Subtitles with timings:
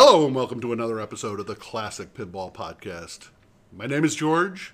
[0.00, 3.30] Hello, and welcome to another episode of the Classic Pinball Podcast.
[3.76, 4.72] My name is George,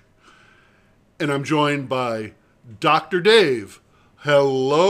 [1.19, 2.33] and I'm joined by
[2.79, 3.21] Dr.
[3.21, 3.81] Dave.
[4.17, 4.83] Hello,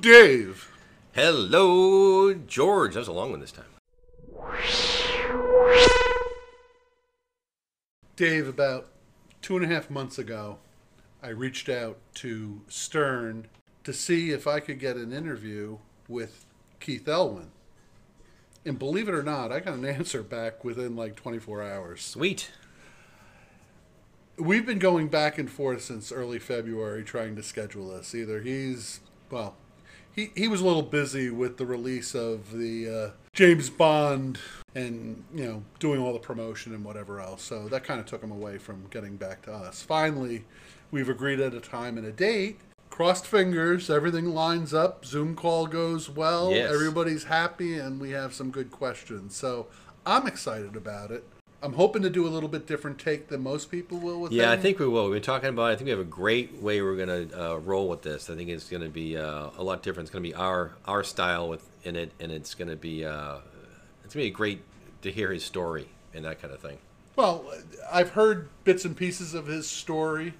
[0.00, 0.70] Dave.
[1.12, 2.94] Hello, George.
[2.94, 3.66] That was a long one this time.
[8.16, 8.92] Dave, about
[9.42, 10.56] two and a half months ago,
[11.22, 13.48] I reached out to Stern
[13.82, 15.76] to see if I could get an interview
[16.08, 16.46] with
[16.80, 17.50] Keith Elwin.
[18.66, 22.02] And believe it or not, I got an answer back within like 24 hours.
[22.02, 22.50] Sweet.
[24.36, 28.14] We've been going back and forth since early February trying to schedule this.
[28.14, 29.54] Either he's, well,
[30.12, 34.38] he, he was a little busy with the release of the uh, James Bond
[34.74, 37.42] and, you know, doing all the promotion and whatever else.
[37.42, 39.82] So that kind of took him away from getting back to us.
[39.82, 40.44] Finally,
[40.90, 42.58] we've agreed at a time and a date.
[42.94, 46.72] Crossed fingers, everything lines up, Zoom call goes well, Yes.
[46.72, 49.34] everybody's happy, and we have some good questions.
[49.34, 49.66] So
[50.06, 51.24] I'm excited about it.
[51.60, 54.52] I'm hoping to do a little bit different take than most people will with Yeah,
[54.52, 55.06] I think we will.
[55.06, 55.70] We've been talking about.
[55.70, 55.72] it.
[55.72, 58.30] I think we have a great way we're going to uh, roll with this.
[58.30, 60.06] I think it's going to be uh, a lot different.
[60.06, 63.04] It's going to be our our style with in it, and it's going to be
[63.04, 63.38] uh,
[64.04, 64.60] it's going to be great
[65.02, 66.78] to hear his story and that kind of thing.
[67.16, 67.44] Well,
[67.90, 70.34] I've heard bits and pieces of his story,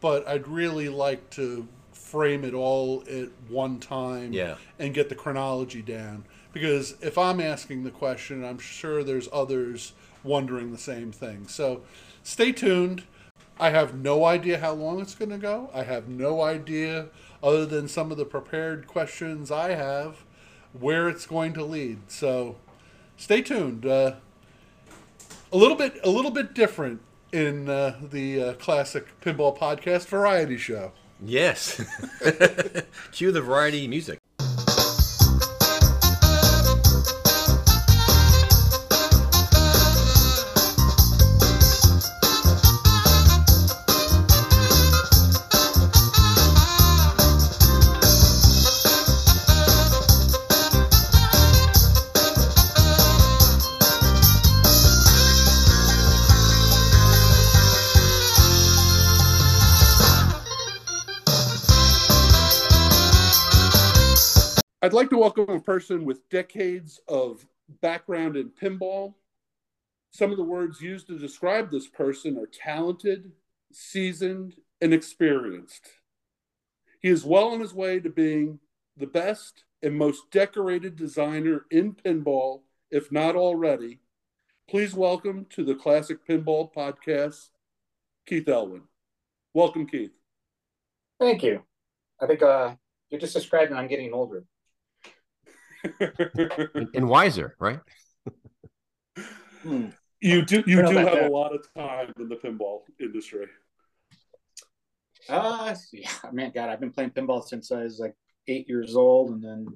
[0.00, 1.68] but I'd really like to
[2.12, 4.56] frame it all at one time Yeah.
[4.78, 6.26] and get the chronology down.
[6.52, 11.48] Because if I'm asking the question, I'm sure there's others wondering the same thing.
[11.48, 11.80] So
[12.22, 13.04] stay tuned.
[13.58, 15.70] I have no idea how long it's going to go.
[15.72, 17.06] I have no idea,
[17.42, 20.24] other than some of the prepared questions I have,
[20.78, 21.98] where it's going to lead.
[22.10, 22.56] So
[23.16, 23.86] stay tuned.
[23.86, 24.16] Uh,
[25.50, 27.00] a little bit a little bit different
[27.32, 30.92] in uh, the uh, classic pinball podcast variety show.
[31.24, 31.80] Yes.
[33.12, 34.18] Cue the variety music.
[64.92, 67.46] I'd like to welcome a person with decades of
[67.80, 69.14] background in pinball.
[70.10, 73.32] Some of the words used to describe this person are talented,
[73.72, 75.88] seasoned, and experienced.
[77.00, 78.58] He is well on his way to being
[78.94, 82.60] the best and most decorated designer in pinball,
[82.90, 84.00] if not already.
[84.68, 87.48] Please welcome to the Classic Pinball Podcast,
[88.26, 88.82] Keith Elwin.
[89.54, 90.12] Welcome, Keith.
[91.18, 91.62] Thank you.
[92.20, 92.74] I think uh,
[93.08, 94.44] you're just describing I'm getting older.
[96.74, 97.80] And, and wiser, right?
[99.62, 99.88] Hmm.
[100.20, 102.82] You do you don't do know have about a lot of time in the pinball
[103.00, 103.46] industry.
[105.28, 108.14] Uh, yeah, man, God, I've been playing pinball since I was like
[108.48, 109.66] eight years old, and then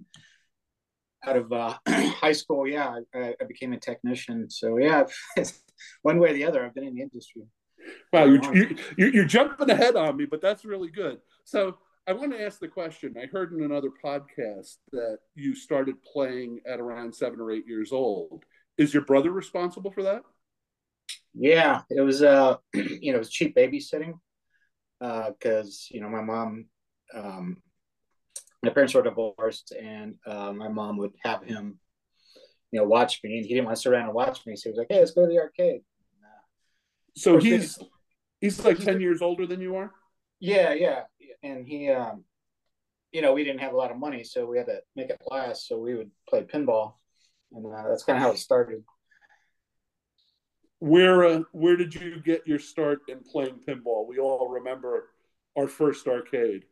[1.27, 4.49] out of uh, high school, yeah, I, I became a technician.
[4.51, 5.05] So yeah,
[6.03, 7.43] one way or the other, I've been in the industry.
[8.13, 11.19] Wow, you're, you're you're jumping ahead on me, but that's really good.
[11.45, 11.79] So
[12.09, 13.17] I want to ask the question.
[13.21, 17.93] I heard in another podcast that you started playing at around seven or eight years
[17.93, 18.45] old.
[18.79, 20.23] Is your brother responsible for that?
[21.35, 24.15] Yeah, it was uh, you know, it was cheap babysitting,
[25.01, 26.67] uh, because you know my mom,
[27.13, 27.57] um,
[28.63, 31.81] my parents were divorced, and uh, my mom would have him,
[32.71, 34.69] you know, watch me, and he didn't want to sit around and watch me, so
[34.69, 35.83] he was like, "Hey, let's go to the arcade."
[37.17, 37.79] So course, he's
[38.41, 39.91] he's like ten years older than you are.
[40.39, 41.03] Yeah, yeah,
[41.43, 42.25] and he, um,
[43.13, 45.21] you know, we didn't have a lot of money, so we had to make it
[45.31, 45.69] last.
[45.69, 46.95] So we would play pinball,
[47.53, 48.83] and uh, that's kind of how it started.
[50.79, 54.07] Where uh, where did you get your start in playing pinball?
[54.07, 55.11] We all remember
[55.57, 56.65] our first arcade.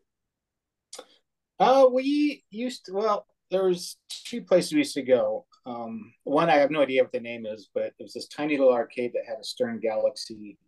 [1.59, 5.47] Uh, we used to, well, there was two places we used to go.
[5.65, 8.59] Um, one, I have no idea what the name is, but it was this tiny
[8.59, 10.59] little arcade that had a Stern Galaxy.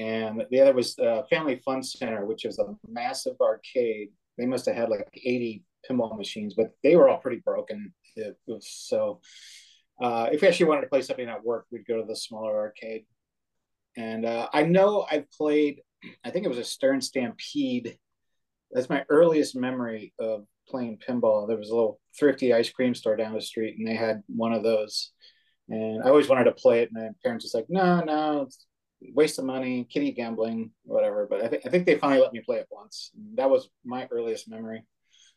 [0.00, 4.08] And the other was uh, Family Fun Center, which was a massive arcade.
[4.38, 7.92] They must have had like 80 pinball machines, but they were all pretty broken.
[8.46, 9.20] Was so,
[10.00, 12.56] uh, if we actually wanted to play something at work, we'd go to the smaller
[12.56, 13.04] arcade.
[13.96, 15.82] And uh, I know I played,
[16.24, 17.98] I think it was a Stern Stampede
[18.70, 21.48] that's my earliest memory of playing pinball.
[21.48, 24.52] There was a little thrifty ice cream store down the street, and they had one
[24.52, 25.12] of those.
[25.68, 28.48] And I always wanted to play it, and my parents was like, "No, no,
[29.14, 32.40] waste of money, kitty gambling, whatever." But I think I think they finally let me
[32.40, 33.10] play it once.
[33.34, 34.84] That was my earliest memory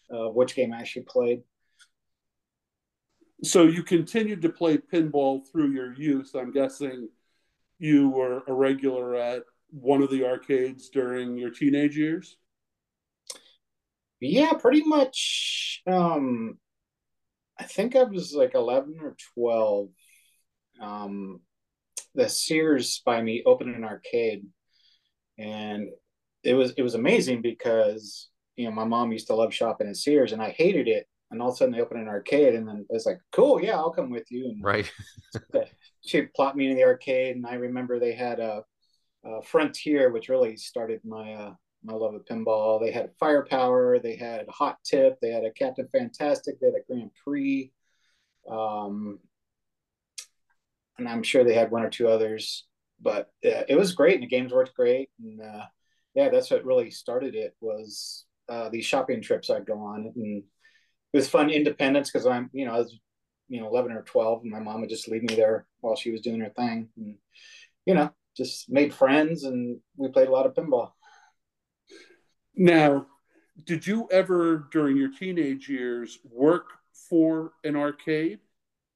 [0.10, 1.42] of which game I actually played.
[3.44, 6.31] So you continued to play pinball through your youth.
[6.36, 7.10] I'm guessing
[7.77, 12.38] you were a regular at one of the arcades during your teenage years.
[14.21, 15.81] Yeah, pretty much.
[15.86, 16.57] Um,
[17.60, 19.89] I think I was like 11 or 12.
[20.81, 21.42] Um,
[22.15, 24.45] the Sears by me opened an arcade,
[25.38, 25.89] and
[26.44, 29.98] it was it was amazing because you know my mom used to love shopping at
[29.98, 31.07] Sears, and I hated it.
[31.31, 33.63] And all of a sudden they opened an arcade, and then I was like, "Cool,
[33.63, 34.92] yeah, I'll come with you." And right.
[36.01, 38.63] she plopped me in the arcade, and I remember they had a,
[39.25, 42.80] a Frontier, which really started my uh, my love of pinball.
[42.80, 46.86] They had Firepower, they had Hot Tip, they had a Captain Fantastic, they had a
[46.88, 47.71] Grand Prix,
[48.50, 49.19] um,
[50.97, 52.65] and I'm sure they had one or two others.
[53.01, 55.65] But uh, it was great, and the games worked great, and uh,
[56.15, 60.43] yeah, that's what really started it was uh, these shopping trips I'd go on, and
[61.13, 62.97] it was fun independence because I'm you know I was
[63.49, 66.11] you know 11 or 12, and my mom would just leave me there while she
[66.11, 67.15] was doing her thing, and
[67.85, 70.91] you know just made friends, and we played a lot of pinball.
[72.55, 73.07] Now,
[73.65, 76.67] did you ever during your teenage years work
[77.09, 78.39] for an arcade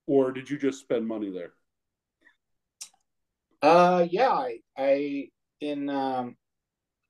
[0.07, 1.51] or did you just spend money there?
[3.61, 5.29] Uh yeah, I, I
[5.61, 6.35] in um,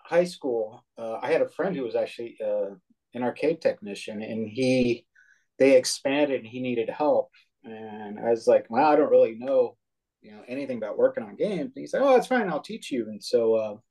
[0.04, 2.76] high school, uh, I had a friend who was actually uh,
[3.14, 5.06] an arcade technician and he
[5.60, 7.32] they expanded and he needed help
[7.64, 9.78] and I was like, well, I don't really know,
[10.22, 11.74] you know, anything about working on games.
[11.76, 13.08] And he said, oh, it's fine, I'll teach you.
[13.10, 13.82] And so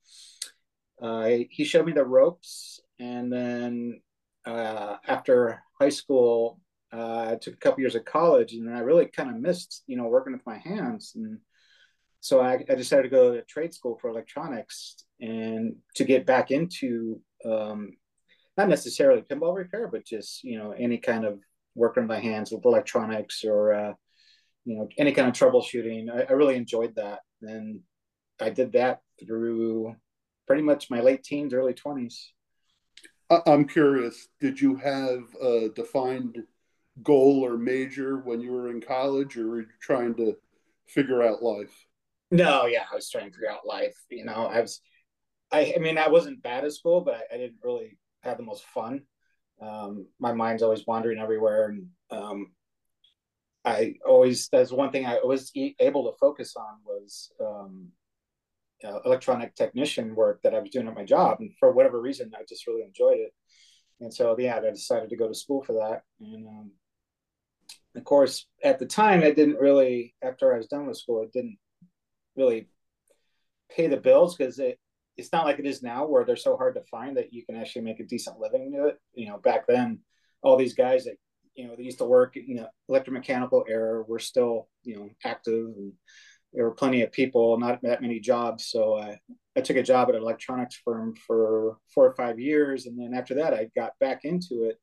[1.01, 4.01] uh, he showed me the ropes, and then
[4.45, 6.59] uh, after high school,
[6.91, 9.83] uh, I took a couple years of college, and then I really kind of missed,
[9.87, 11.39] you know, working with my hands, and
[12.19, 16.51] so I, I, decided to go to trade school for electronics and to get back
[16.51, 17.91] into um,
[18.57, 21.39] not necessarily pinball repair, but just you know any kind of
[21.75, 23.93] working my hands with electronics or uh,
[24.65, 26.09] you know any kind of troubleshooting.
[26.11, 27.81] I, I really enjoyed that, and
[28.41, 29.95] I did that through
[30.47, 32.15] pretty much my late teens, early 20s.
[33.29, 36.37] I'm curious, did you have a defined
[37.03, 40.37] goal or major when you were in college, or were you trying to
[40.87, 41.86] figure out life?
[42.31, 43.95] No, yeah, I was trying to figure out life.
[44.09, 44.81] You know, I was,
[45.51, 48.43] I, I mean, I wasn't bad at school, but I, I didn't really have the
[48.43, 49.03] most fun.
[49.61, 52.51] Um, my mind's always wandering everywhere, and um,
[53.65, 57.87] I always that's one thing I was able to focus on was um,
[58.83, 62.31] uh, electronic technician work that I was doing at my job, and for whatever reason,
[62.37, 63.33] I just really enjoyed it.
[63.99, 66.03] And so, yeah, I decided to go to school for that.
[66.21, 66.71] And um,
[67.95, 70.13] of course, at the time, it didn't really.
[70.21, 71.57] After I was done with school, it didn't
[72.37, 72.69] really
[73.69, 74.79] pay the bills because it
[75.17, 77.55] it's not like it is now where they're so hard to find that you can
[77.55, 78.99] actually make a decent living to it.
[79.15, 79.99] You know, back then,
[80.43, 81.15] all these guys that
[81.55, 85.65] you know they used to work you know electromechanical era were still you know active
[85.75, 85.93] and
[86.53, 88.67] there were plenty of people, not that many jobs.
[88.67, 89.19] So I,
[89.55, 92.85] I took a job at an electronics firm for four or five years.
[92.85, 94.79] And then after that, I got back into it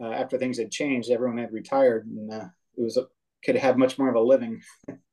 [0.00, 1.10] uh, after things had changed.
[1.10, 3.06] Everyone had retired and uh, it was a,
[3.44, 4.60] could have much more of a living.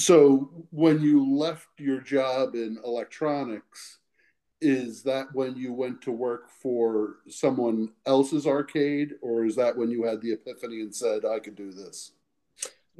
[0.00, 3.98] so when you left your job in electronics,
[4.60, 9.90] is that when you went to work for someone else's arcade or is that when
[9.90, 12.12] you had the epiphany and said i could do this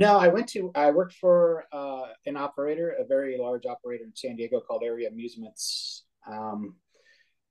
[0.00, 4.16] no, I went to I worked for uh, an operator, a very large operator in
[4.16, 6.04] San Diego called Area Amusements.
[6.26, 6.76] Um,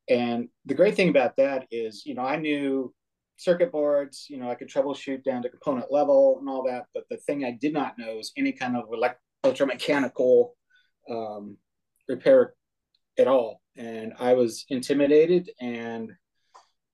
[0.09, 2.91] and the great thing about that is, you know, I knew
[3.37, 6.87] circuit boards, you know, I could troubleshoot down to component level and all that.
[6.91, 10.49] But the thing I did not know is any kind of elect- electromechanical
[11.09, 11.57] um,
[12.07, 12.53] repair
[13.17, 13.61] at all.
[13.75, 15.51] And I was intimidated.
[15.59, 16.11] And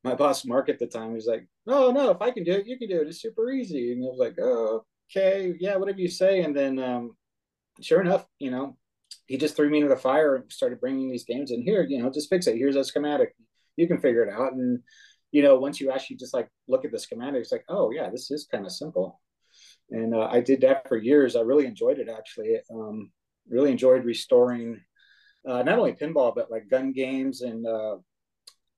[0.04, 2.68] my boss, Mark, at the time, was like, "Oh no, if I can do it,
[2.68, 3.08] you can do it.
[3.08, 6.42] It's super easy." And I was like, "Oh, okay, yeah, whatever you say.
[6.42, 7.16] And then, um,
[7.82, 8.78] sure enough, you know,
[9.28, 11.84] he just threw me into the fire and started bringing these games in here.
[11.84, 12.58] You know, just fix it.
[12.58, 13.36] Here's a schematic.
[13.78, 14.54] You can figure it out.
[14.54, 14.82] And
[15.32, 18.10] you know, once you actually just like look at the schematic, it's like, oh yeah,
[18.10, 19.20] this is kind of simple.
[19.92, 21.36] And uh, I did that for years.
[21.36, 22.58] I really enjoyed it actually.
[22.74, 23.12] Um,
[23.50, 24.82] really enjoyed restoring
[25.48, 27.98] uh, not only pinball but like gun games and uh,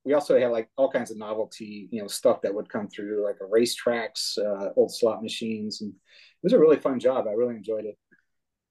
[0.08, 3.26] we also had like all kinds of novelty, you know, stuff that would come through,
[3.26, 7.28] like racetracks, uh, old slot machines, and it was a really fun job.
[7.28, 7.98] I really enjoyed it.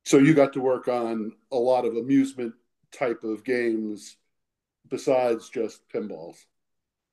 [0.07, 2.55] So you got to work on a lot of amusement
[2.90, 4.16] type of games
[4.88, 6.37] besides just pinballs.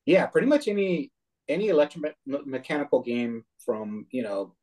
[0.06, 1.12] Yeah, pretty much any
[1.50, 4.56] any electromechanical game from you know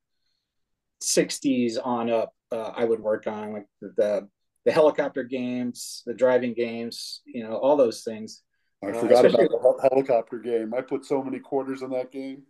[1.03, 4.29] 60s on up uh, i would work on like the, the,
[4.65, 8.43] the helicopter games the driving games you know all those things
[8.83, 10.73] I uh, forgot about the helicopter game.
[10.73, 12.45] I put so many quarters in that game.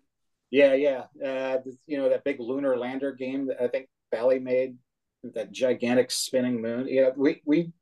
[0.50, 1.04] Yeah, yeah.
[1.24, 4.76] Uh, you know that big lunar lander game that I think Bally made,
[5.22, 6.86] that gigantic spinning moon.
[6.88, 7.72] Yeah, we we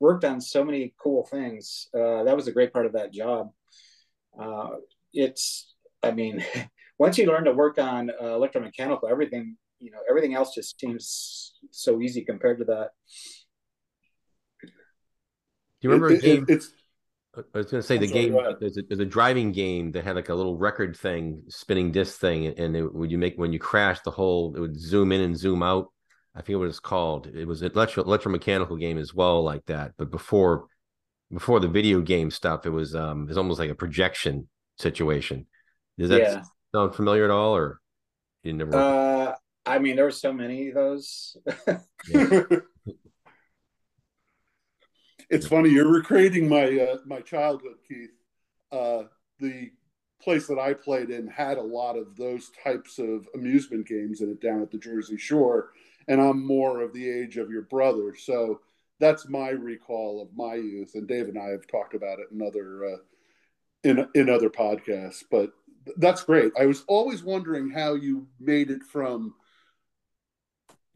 [0.00, 1.88] worked on so many cool things.
[1.94, 3.50] Uh, that was a great part of that job.
[4.38, 4.76] Uh,
[5.12, 6.44] it's, I mean,
[6.98, 11.54] once you learn to work on uh, electromechanical, everything you know, everything else just seems
[11.70, 12.90] so easy compared to that.
[14.62, 14.68] Do
[15.82, 16.44] you remember It- a game?
[16.48, 16.72] it- it's
[17.36, 18.56] I was going to say I'm the sorry, game.
[18.58, 22.18] There's a, there's a driving game that had like a little record thing, spinning disc
[22.18, 25.20] thing, and it, when you make when you crash, the whole it would zoom in
[25.20, 25.92] and zoom out.
[26.34, 27.28] I forget what it's called.
[27.28, 29.92] It was an electro electromechanical game as well, like that.
[29.96, 30.66] But before
[31.32, 35.46] before the video game stuff, it was um it was almost like a projection situation.
[35.96, 36.42] Does that Yeah.
[36.74, 37.80] sound familiar at all, or
[38.42, 38.76] you never?
[38.76, 39.07] Uh,
[39.68, 41.36] I mean, there were so many of those.
[45.28, 48.10] it's funny you're recreating my uh, my childhood, Keith.
[48.72, 49.02] Uh,
[49.40, 49.70] the
[50.22, 54.30] place that I played in had a lot of those types of amusement games in
[54.30, 55.72] it down at the Jersey Shore,
[56.08, 58.60] and I'm more of the age of your brother, so
[58.98, 60.92] that's my recall of my youth.
[60.94, 62.98] And Dave and I have talked about it in other uh,
[63.84, 65.52] in in other podcasts, but
[65.98, 66.52] that's great.
[66.58, 69.34] I was always wondering how you made it from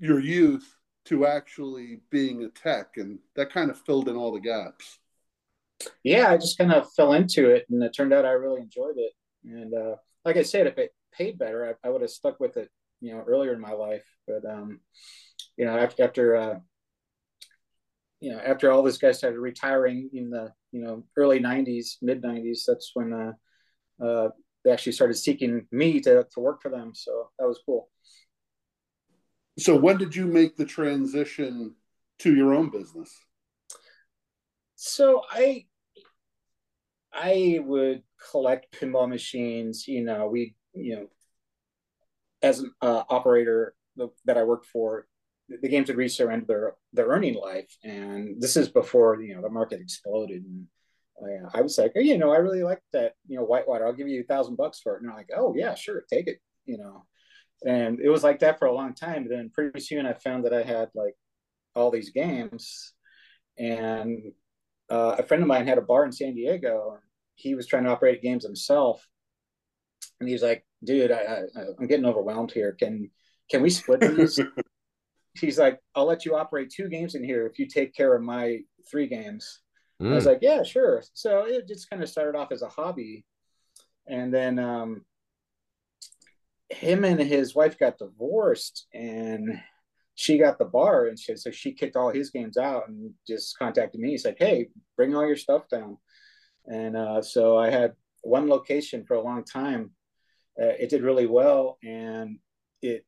[0.03, 4.41] your youth to actually being a tech, and that kind of filled in all the
[4.41, 4.99] gaps.
[6.03, 8.97] yeah, I just kind of fell into it, and it turned out I really enjoyed
[8.97, 9.13] it.
[9.45, 12.57] And uh, like I said, if it paid better, I, I would have stuck with
[12.57, 12.69] it,
[13.01, 14.05] you know, earlier in my life.
[14.27, 14.81] But um,
[15.57, 16.55] you know, after after uh,
[18.21, 22.23] you know, after all these guys started retiring in the you know early '90s, mid
[22.23, 24.29] '90s, that's when uh, uh,
[24.65, 26.93] they actually started seeking me to to work for them.
[26.93, 27.89] So that was cool.
[29.59, 31.75] So, when did you make the transition
[32.21, 33.15] to your own business?
[34.85, 35.67] So I
[37.13, 39.87] I would collect pinball machines.
[39.87, 41.07] You know, we you know
[42.43, 43.75] as an uh, operator
[44.25, 45.07] that I worked for,
[45.49, 49.23] the games had reached their end of their their earning life, and this is before
[49.23, 50.43] you know the market exploded.
[50.43, 50.67] And
[51.55, 53.13] I, I was like, hey, you know, I really like that.
[53.29, 53.87] You know, Whitewater.
[53.87, 55.03] I'll give you a thousand bucks for it.
[55.03, 56.39] And they're like, oh yeah, sure, take it.
[56.65, 57.05] You know,
[57.67, 59.27] and it was like that for a long time.
[59.29, 61.15] Then pretty soon I found that I had like
[61.75, 62.95] all these games,
[63.59, 64.33] and
[64.91, 66.93] uh, a friend of mine had a bar in San Diego.
[66.93, 67.03] And
[67.35, 69.07] he was trying to operate games himself,
[70.21, 72.73] and he's like, "Dude, I, I, I'm getting overwhelmed here.
[72.73, 73.11] Can
[73.51, 74.39] can we split these?"
[75.35, 78.23] he's like, "I'll let you operate two games in here if you take care of
[78.23, 78.59] my
[78.91, 79.61] three games."
[80.01, 80.13] Mm.
[80.13, 83.25] I was like, "Yeah, sure." So it just kind of started off as a hobby,
[84.07, 85.05] and then um,
[86.71, 89.61] him and his wife got divorced, and
[90.15, 93.59] she got the bar and she, so she kicked all his games out and just
[93.59, 94.11] contacted me.
[94.11, 95.99] He's like, Hey, bring all your stuff down.
[96.67, 99.91] And uh, so I had one location for a long time.
[100.61, 101.79] Uh, it did really well.
[101.83, 102.39] And
[102.83, 103.07] it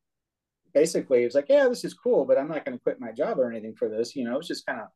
[0.73, 3.13] basically, it was like, yeah, this is cool, but I'm not going to quit my
[3.13, 4.17] job or anything for this.
[4.17, 4.89] You know, it's just kind of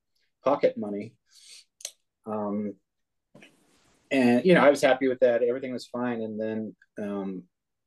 [0.44, 1.12] pocket money.
[2.26, 2.74] Um,
[4.10, 5.42] and, you know, I was happy with that.
[5.42, 6.22] Everything was fine.
[6.22, 7.42] And then um,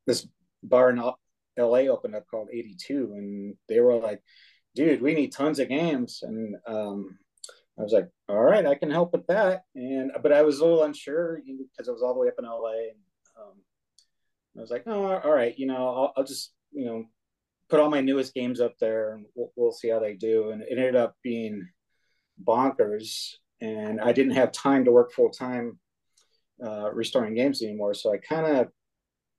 [0.06, 0.26] this
[0.62, 1.02] bar in
[1.58, 4.22] LA opened up called 82 and they were like,
[4.74, 6.20] dude, we need tons of games.
[6.22, 7.18] And um,
[7.78, 9.64] I was like, all right, I can help with that.
[9.74, 12.44] And, but I was a little unsure because it was all the way up in
[12.44, 12.70] LA.
[12.70, 13.00] And
[13.38, 13.54] um,
[14.56, 17.04] I was like, oh, all right, you know, I'll, I'll, just, you know,
[17.68, 20.50] put all my newest games up there and we'll, we'll see how they do.
[20.50, 21.68] And it ended up being
[22.42, 23.34] bonkers.
[23.60, 25.78] And I didn't have time to work full time
[26.64, 27.94] uh, restoring games anymore.
[27.94, 28.68] So I kind of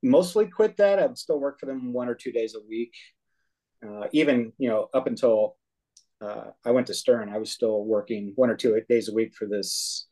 [0.04, 1.00] mostly quit that.
[1.00, 2.94] I'd still work for them one or two days a week.
[3.86, 5.58] Uh, even you know up until
[6.22, 9.34] uh, I went to Stern, I was still working one or two days a week
[9.34, 10.08] for this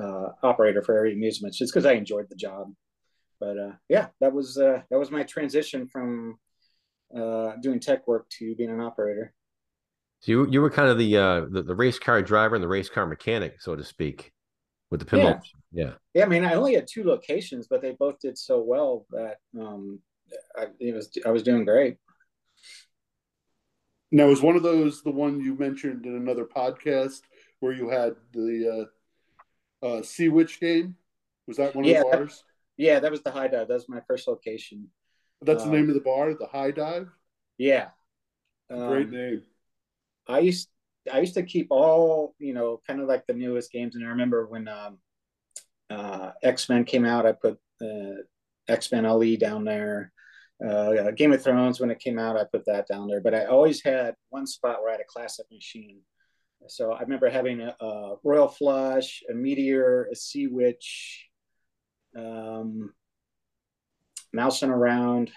[0.00, 2.72] uh, operator for area amusements, just because I enjoyed the job.
[3.40, 6.38] But uh, yeah, that was uh, that was my transition from
[7.16, 9.32] uh, doing tech work to being an operator.
[10.20, 11.14] So you you were kind of the
[11.50, 14.32] the, the race car driver and the race car mechanic, so to speak,
[14.90, 15.40] with the pinball.
[15.72, 15.84] Yeah.
[15.84, 15.92] yeah.
[16.14, 19.36] Yeah, I mean, I only had two locations, but they both did so well that
[19.58, 20.00] um,
[20.56, 21.96] I it was I was doing great.
[24.12, 27.20] Now, was one of those the one you mentioned in another podcast
[27.60, 28.88] where you had the
[29.82, 30.96] uh, uh, Sea Witch game?
[31.46, 32.42] Was that one of Yeah, the that-
[32.76, 33.68] Yeah, that was the high dive.
[33.68, 34.88] That was my first location.
[35.42, 37.08] That's the um, name of the bar, the High Dive.
[37.58, 37.88] Yeah,
[38.70, 39.42] Great Um, name.
[40.26, 40.68] I used
[41.12, 44.08] I used to keep all you know kind of like the newest games, and I
[44.08, 44.98] remember when um,
[45.90, 48.22] uh, X Men came out, I put uh,
[48.68, 50.12] X Men LE down there.
[50.64, 53.20] Uh, Game of Thrones when it came out, I put that down there.
[53.20, 56.00] But I always had one spot where I had a classic machine.
[56.68, 61.26] So I remember having a, a Royal Flush, a Meteor, a Sea Witch.
[62.16, 62.94] Um,
[64.32, 65.30] mousing around.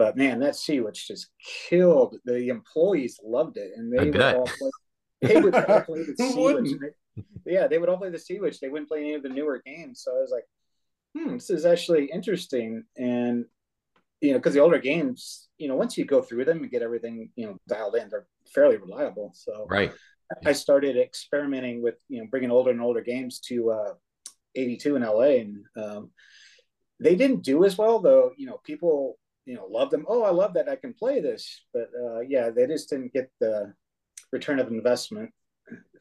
[0.00, 1.28] But man, that Sea-Witch just
[1.68, 2.16] killed.
[2.24, 4.70] The employees loved it, and they would all play.
[5.20, 6.70] They would all play the Sea-Witch.
[7.44, 8.60] yeah, they would all play the Sea-Witch.
[8.60, 10.00] They wouldn't play any of the newer games.
[10.02, 10.44] So I was like,
[11.14, 12.84] hmm, this is actually interesting.
[12.96, 13.44] And
[14.22, 16.80] you know, because the older games, you know, once you go through them and get
[16.80, 19.32] everything, you know, dialed in, they're fairly reliable.
[19.34, 19.92] So right.
[20.46, 23.94] I started experimenting with, you know, bringing older and older games to uh,
[24.54, 26.10] 82 in LA, and um,
[27.00, 28.32] they didn't do as well, though.
[28.38, 30.04] You know, people, you know, love them.
[30.08, 33.30] Oh, I love that I can play this, but uh, yeah, they just didn't get
[33.40, 33.74] the
[34.32, 35.30] return of investment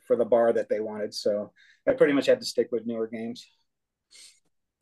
[0.08, 1.13] for the bar that they wanted.
[1.13, 1.51] So
[1.88, 3.46] I pretty much had to stick with newer games.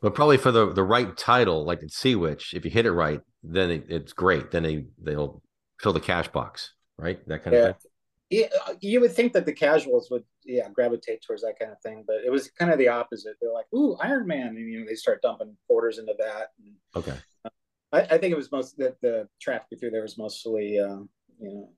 [0.01, 3.21] But probably for the the right title, like the Sea-Witch, if you hit it right,
[3.43, 4.51] then it, it's great.
[4.51, 5.41] Then they they'll
[5.79, 7.19] fill the cash box, right?
[7.27, 7.61] That kind yeah.
[7.69, 7.91] of thing.
[8.29, 8.47] Yeah,
[8.81, 12.17] you would think that the casuals would, yeah, gravitate towards that kind of thing, but
[12.25, 13.37] it was kind of the opposite.
[13.39, 16.49] They're like, "Ooh, Iron Man," and you know, they start dumping quarters into that.
[16.59, 17.17] And, okay.
[17.97, 20.99] I, I, think it was most that the traffic through there was mostly, uh,
[21.39, 21.69] you know,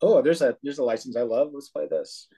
[0.00, 1.50] oh, there's a there's a license I love.
[1.52, 2.28] Let's play this.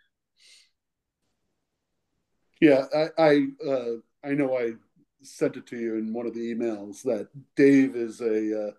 [2.61, 3.93] Yeah, I I, uh,
[4.25, 4.73] I know I
[5.23, 8.71] sent it to you in one of the emails that Dave is a uh,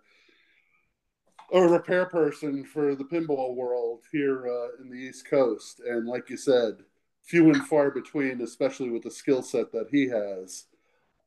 [1.53, 6.29] a repair person for the pinball world here uh, in the East Coast, and like
[6.29, 6.83] you said,
[7.23, 10.65] few and far between, especially with the skill set that he has.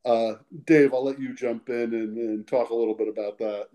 [0.05, 0.33] Uh,
[0.65, 3.67] Dave, I'll let you jump in and, and, talk a little bit about that.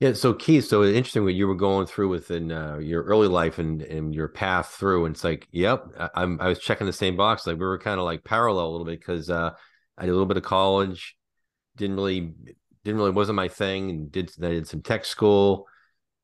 [0.00, 3.58] Yeah, so Keith, so interesting what you were going through within uh, your early life
[3.58, 6.92] and, and your path through, and it's like, yep, I, am I was checking the
[6.92, 7.46] same box.
[7.46, 9.50] Like we were kind of like parallel a little bit because uh,
[9.96, 11.16] I did a little bit of college,
[11.76, 12.32] didn't really
[12.84, 15.66] didn't really wasn't my thing, and did I did some tech school,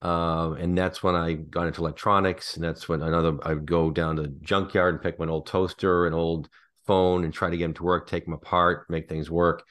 [0.03, 3.91] uh, and that's when I got into electronics, and that's when another I would go
[3.91, 6.49] down to junkyard and pick my old toaster, an old
[6.87, 9.65] phone, and try to get them to work, take them apart, make things work.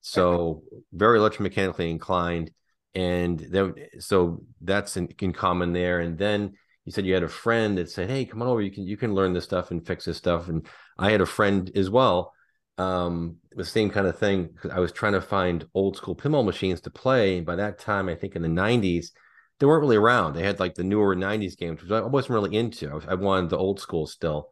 [0.00, 2.50] So very electromechanically inclined,
[2.94, 6.00] and then so that's in, in common there.
[6.00, 8.60] And then you said you had a friend that said, "Hey, come on over.
[8.60, 10.66] You can you can learn this stuff and fix this stuff." And
[10.98, 12.32] I had a friend as well
[12.78, 14.50] um, the same kind of thing.
[14.70, 17.38] I was trying to find old school pinball machines to play.
[17.38, 19.12] And by that time, I think in the 90s,
[19.58, 20.34] they weren't really around.
[20.34, 22.90] They had like the newer 90s games, which I wasn't really into.
[22.90, 24.50] I, was, I wanted the old school still.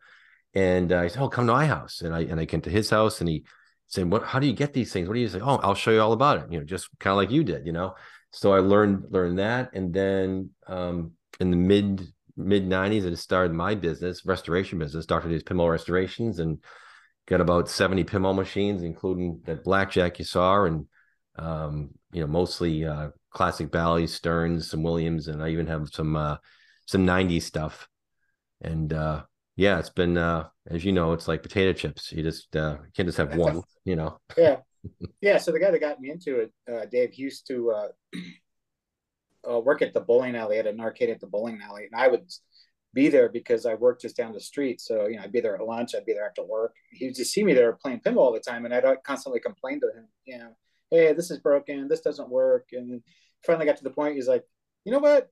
[0.55, 2.01] And uh, I said, Oh, come to my house.
[2.03, 3.45] And I and I came to his house and he
[3.87, 5.09] said, What how do you get these things?
[5.09, 5.41] What do you say?
[5.41, 7.67] Oh, I'll show you all about it, you know, just kind of like you did,
[7.67, 7.95] you know.
[8.33, 9.71] So I learned learned that.
[9.75, 15.29] And then um, in the mid mid 90s, I started my business, restoration business, Dr.
[15.29, 16.39] D's Pinball Restorations.
[16.39, 16.59] And
[17.27, 20.87] got about 70 pinball machines, including that blackjack you saw, and
[21.37, 26.17] um, you know, mostly uh, classic Bally, Sterns, some Williams, and I even have some
[26.17, 26.37] uh,
[26.87, 27.89] some 90s stuff.
[28.61, 29.23] And uh,
[29.57, 32.13] yeah, it's been uh, as you know, it's like potato chips.
[32.13, 34.19] You just uh, you can't just have one, you know.
[34.37, 34.57] yeah,
[35.21, 35.39] yeah.
[35.39, 37.89] So the guy that got me into it, uh, Dave, used to uh,
[39.51, 42.09] uh, work at the bowling alley at an arcade at the bowling alley, and I
[42.09, 42.31] would
[42.95, 44.81] be there because I worked just down the street.
[44.81, 46.75] So, you know, I'd be there at lunch, I'd be there after work.
[46.93, 48.65] He would just see me there playing pinball all the time.
[48.65, 50.57] And I'd constantly complain to him, you know,
[50.91, 52.69] hey, this is broken, this doesn't work.
[52.73, 53.03] And
[53.45, 54.45] finally got to the point, he's like,
[54.85, 55.29] you know what?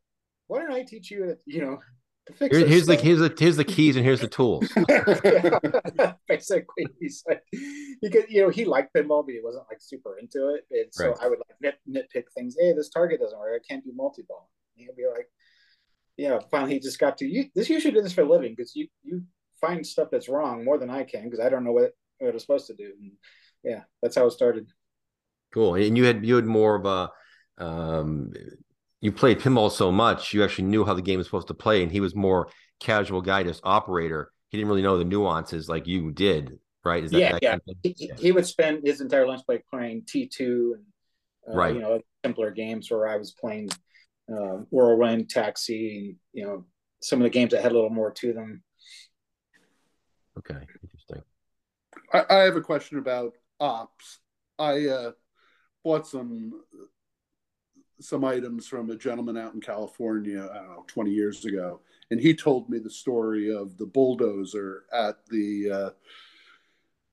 [0.49, 1.79] Why don't I teach you, you know,
[2.27, 4.69] to fix Here, here's the here's the here's the keys and here's the tools.
[6.29, 7.43] Basically, he's like
[8.01, 11.09] because you know he liked pinball, but he wasn't like super into it, and so
[11.09, 11.17] right.
[11.23, 12.57] I would like nit, nitpick things.
[12.59, 13.61] Hey, this target doesn't work.
[13.63, 14.51] I can't do multi ball.
[14.75, 15.29] He'd be like,
[16.17, 17.47] yeah, finally he just got to you.
[17.55, 19.23] This you should do this for a living because you you
[19.61, 22.45] find stuff that's wrong more than I can because I don't know what what it's
[22.45, 22.93] supposed to do.
[23.01, 23.13] And
[23.65, 24.67] yeah, that's how it started.
[25.53, 25.75] Cool.
[25.75, 27.11] And you had you had more of a
[27.63, 28.33] um,
[29.03, 31.83] you played pinball so much you actually knew how the game was supposed to play,
[31.83, 32.49] and he was more
[32.81, 34.31] casual guy, just operator.
[34.49, 37.03] He didn't really know the nuances like you did, right?
[37.05, 37.51] Is that, yeah, that yeah.
[37.51, 38.15] Kind of he, yeah.
[38.17, 41.75] He would spend his entire lunch break playing T two and uh, right.
[41.75, 43.71] you know simpler games where I was playing
[44.33, 46.65] uh, Whirlwind, Taxi, you know,
[47.03, 48.63] some of the games that had a little more to them.
[50.39, 51.23] Okay, interesting.
[52.13, 54.21] I, I have a question about ops.
[54.59, 55.11] I uh,
[55.83, 56.53] bought some
[58.03, 62.21] some items from a gentleman out in California, I don't know, 20 years ago, and
[62.21, 65.91] he told me the story of the bulldozer at the uh,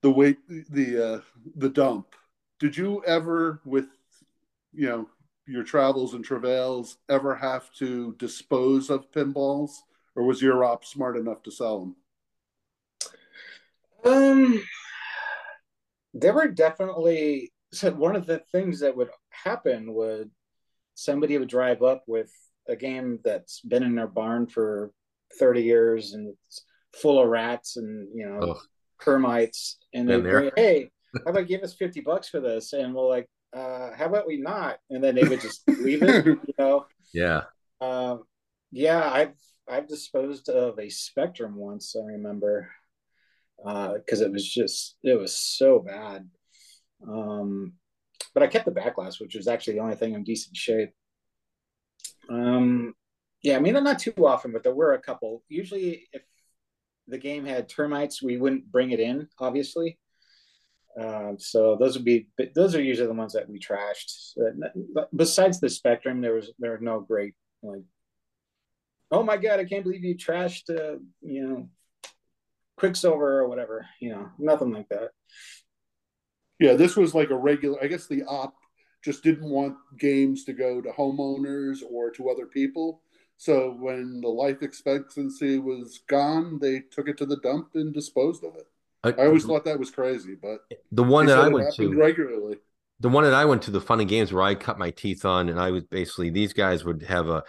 [0.02, 0.38] the wait
[0.70, 1.22] the uh,
[1.56, 2.16] the dump.
[2.60, 3.88] Did you ever, with
[4.74, 5.10] you know,
[5.48, 9.72] your travels and travails ever have to dispose of pinballs,
[10.16, 11.96] or was your op smart enough to sell them?
[14.06, 14.64] Um,
[16.14, 20.32] there were definitely so one of the things that would happen would
[21.04, 22.32] somebody would drive up with
[22.68, 24.92] a game that's been in their barn for
[25.40, 28.58] 30 years and it's full of rats and you know
[29.02, 30.90] termites and they bring, hey
[31.26, 34.38] how about give us 50 bucks for this and we'll like uh, how about we
[34.38, 34.78] not?
[34.90, 36.86] And then they would just leave it, you know.
[37.14, 37.42] Yeah.
[37.82, 38.24] Um,
[38.72, 39.34] yeah, I've
[39.68, 41.96] I've disposed of a Spectrum once.
[41.96, 42.70] I remember
[43.58, 46.30] because uh, it was just it was so bad.
[47.08, 47.74] Um,
[48.34, 50.92] but I kept the backglass, which was actually the only thing in decent shape.
[52.30, 52.94] Um,
[53.42, 55.44] yeah, I mean, not too often, but there were a couple.
[55.48, 56.22] Usually, if
[57.08, 59.98] the game had termites, we wouldn't bring it in, obviously.
[61.00, 64.34] Um, so those would be those are usually the ones that we trashed.
[64.94, 67.84] But besides the Spectrum, there was there were no great like,
[69.12, 71.70] oh my god, I can't believe you trashed, uh, you know,
[72.78, 73.86] Quicksilver or whatever.
[74.00, 75.12] You know, nothing like that.
[76.60, 77.82] Yeah, this was like a regular.
[77.82, 78.56] I guess the op
[79.04, 83.02] just didn't want games to go to homeowners or to other people.
[83.38, 88.44] So when the life expectancy was gone, they took it to the dump and disposed
[88.44, 88.68] of it.
[89.02, 90.60] I, I always thought that was crazy, but
[90.92, 92.58] the one that I went to regularly.
[93.00, 95.48] The one that I went to, the funny games where I cut my teeth on,
[95.48, 97.44] and I was basically these guys would have a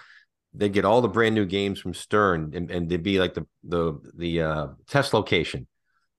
[0.55, 3.46] they'd get all the brand new games from Stern, and, and they'd be like the
[3.64, 5.66] the the uh, test location,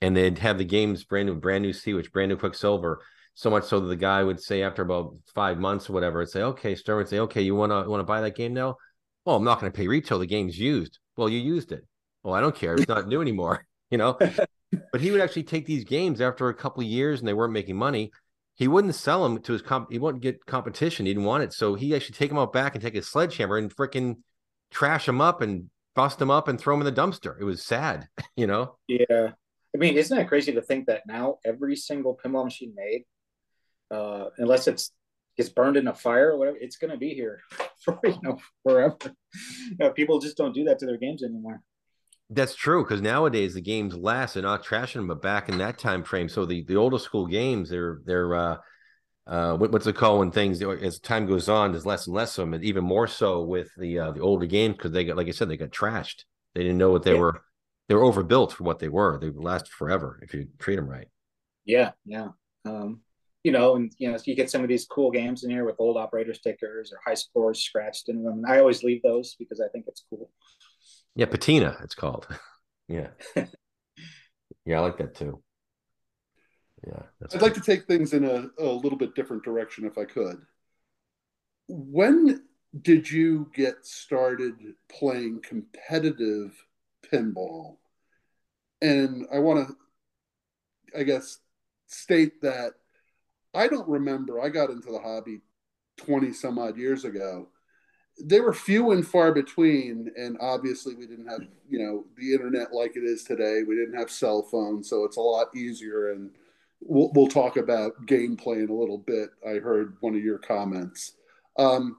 [0.01, 3.01] and they'd have the games brand new, brand new Sea Witch, brand new Quicksilver,
[3.33, 6.31] so much so that the guy would say after about five months or whatever, it'd
[6.31, 8.75] say, okay, Stern would say, okay, you wanna want to buy that game now?
[9.25, 10.19] Well, I'm not going to pay retail.
[10.19, 10.99] The game's used.
[11.15, 11.85] Well, you used it.
[12.23, 12.73] Well, I don't care.
[12.73, 13.65] It's not new anymore.
[13.91, 14.17] You know.
[14.93, 17.51] but he would actually take these games after a couple of years and they weren't
[17.51, 18.09] making money.
[18.55, 19.91] He wouldn't sell them to his comp.
[19.91, 21.05] He wouldn't get competition.
[21.05, 21.51] He didn't want it.
[21.51, 24.19] So he actually take them out back and take his sledgehammer and freaking
[24.69, 27.35] trash them up and bust them up and throw them in the dumpster.
[27.37, 28.77] It was sad, you know?
[28.87, 29.31] Yeah.
[29.73, 33.05] I mean, isn't it crazy to think that now every single pinball machine made,
[33.89, 34.91] uh, unless it's
[35.37, 37.39] gets burned in a fire or whatever, it's going to be here
[37.83, 38.97] for you know forever.
[39.69, 41.61] You know, people just don't do that to their games anymore.
[42.29, 44.33] That's true because nowadays the games last.
[44.33, 47.27] They're not trashing them, but back in that time frame, so the the older school
[47.27, 48.57] games, they're they're uh,
[49.27, 52.37] uh, what, what's it called when things as time goes on, there's less and less
[52.37, 55.17] of them, and even more so with the uh, the older games because they got
[55.17, 56.23] like I said, they got trashed.
[56.55, 57.19] They didn't know what they yeah.
[57.19, 57.41] were.
[57.91, 59.19] They were overbuilt for what they were.
[59.19, 61.09] They last forever if you treat them right.
[61.65, 62.29] Yeah, yeah.
[62.63, 63.01] Um,
[63.43, 65.75] you know, and you know, you get some of these cool games in here with
[65.77, 68.43] old operator stickers or high scores scratched in them.
[68.47, 70.31] I always leave those because I think it's cool.
[71.15, 72.27] Yeah, patina, it's called.
[72.87, 73.09] yeah.
[74.65, 75.43] yeah, I like that too.
[76.87, 77.03] Yeah.
[77.21, 77.41] I'd cool.
[77.41, 80.37] like to take things in a, a little bit different direction if I could.
[81.67, 82.43] When
[82.83, 84.53] did you get started
[84.87, 86.55] playing competitive
[87.05, 87.79] pinball?
[88.81, 91.39] And I want to, I guess,
[91.87, 92.73] state that
[93.53, 94.41] I don't remember.
[94.41, 95.41] I got into the hobby
[95.97, 97.49] 20 some odd years ago.
[98.23, 100.11] They were few and far between.
[100.17, 103.63] And obviously, we didn't have, you know, the internet like it is today.
[103.67, 104.89] We didn't have cell phones.
[104.89, 106.11] So it's a lot easier.
[106.11, 106.31] And
[106.81, 109.29] we'll, we'll talk about gameplay in a little bit.
[109.47, 111.13] I heard one of your comments.
[111.57, 111.97] Um,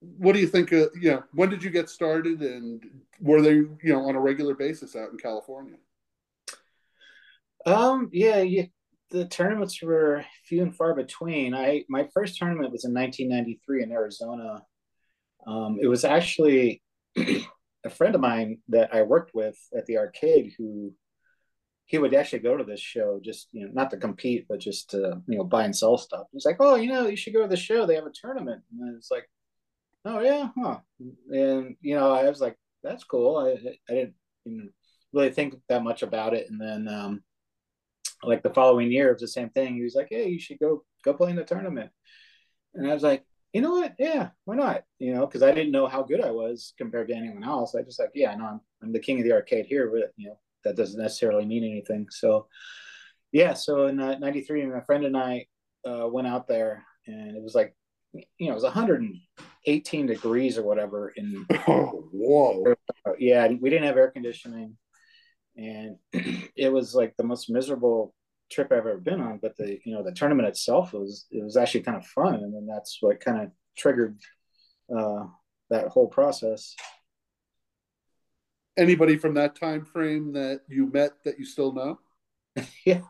[0.00, 0.72] what do you think?
[0.72, 2.82] Of, you know, when did you get started, and
[3.20, 5.76] were they, you know, on a regular basis out in California?
[7.64, 8.66] Um, yeah, yeah,
[9.10, 11.54] the tournaments were few and far between.
[11.54, 14.62] I my first tournament was in 1993 in Arizona.
[15.46, 16.82] Um, it was actually
[17.16, 20.92] a friend of mine that I worked with at the arcade who
[21.86, 24.90] he would actually go to this show just you know not to compete but just
[24.90, 26.26] to you know buy and sell stuff.
[26.32, 27.86] He's like, oh, you know, you should go to the show.
[27.86, 29.28] They have a tournament, and it's like,
[30.06, 30.78] oh yeah, huh?
[31.30, 33.36] And you know, I was like, that's cool.
[33.38, 34.72] I I didn't
[35.12, 37.22] really think that much about it, and then um,
[38.22, 39.74] like the following year, it was the same thing.
[39.74, 41.90] He was like, "Hey, you should go go play in the tournament,"
[42.74, 43.94] and I was like, "You know what?
[43.98, 47.14] Yeah, why not?" You know, because I didn't know how good I was compared to
[47.14, 47.74] anyone else.
[47.74, 50.12] I just like, yeah, I know I'm I'm the king of the arcade here, but
[50.16, 52.06] you know that doesn't necessarily mean anything.
[52.10, 52.48] So,
[53.32, 55.46] yeah, so in '93, uh, my friend and I
[55.86, 57.74] uh, went out there, and it was like,
[58.38, 61.10] you know, it was 118 degrees or whatever.
[61.10, 62.74] In oh, whoa,
[63.18, 64.76] yeah, we didn't have air conditioning
[65.56, 65.96] and
[66.56, 68.14] it was like the most miserable
[68.50, 69.38] trip I've ever been on.
[69.40, 72.54] But the you know the tournament itself was it was actually kind of fun, and
[72.54, 74.18] then that's what kind of triggered
[74.94, 75.24] uh,
[75.70, 76.74] that whole process.
[78.76, 81.98] Anybody from that time frame that you met that you still know?
[82.86, 83.00] yeah.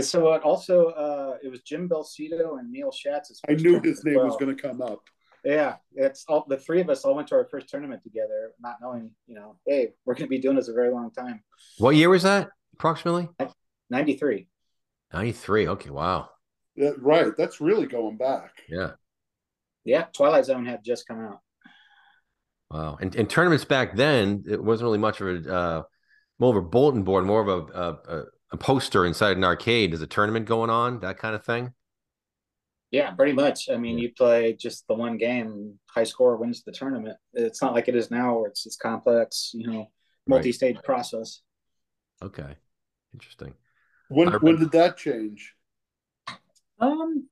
[0.00, 3.30] So also uh, it was Jim Belsito and Neil Shatz.
[3.48, 4.26] I knew his name well.
[4.26, 5.02] was going to come up
[5.44, 8.76] yeah, it's all the three of us all went to our first tournament together, not
[8.80, 11.42] knowing, you know, hey, we're going to be doing this a very long time.
[11.78, 13.28] What year was that approximately?
[13.90, 14.46] 93.
[15.12, 15.68] 93.
[15.68, 15.90] Okay.
[15.90, 16.30] Wow.
[16.76, 17.36] Yeah, right.
[17.36, 18.52] That's really going back.
[18.68, 18.92] Yeah.
[19.84, 20.04] Yeah.
[20.12, 21.40] Twilight Zone had just come out.
[22.70, 22.98] Wow.
[23.00, 25.82] And, and tournaments back then, it wasn't really much of a, uh,
[26.38, 28.24] more of a bulletin board, more of a, a, a
[28.56, 29.94] poster inside an arcade.
[29.94, 31.72] Is a tournament going on, that kind of thing?
[32.90, 33.70] Yeah, pretty much.
[33.70, 37.16] I mean, you play just the one game, high score wins the tournament.
[37.32, 39.90] It's not like it is now where it's it's complex, you know,
[40.26, 40.84] multi-stage right.
[40.84, 41.40] process.
[42.22, 42.54] Okay.
[43.14, 43.54] Interesting.
[44.08, 45.54] When when did that change?
[46.78, 47.28] Um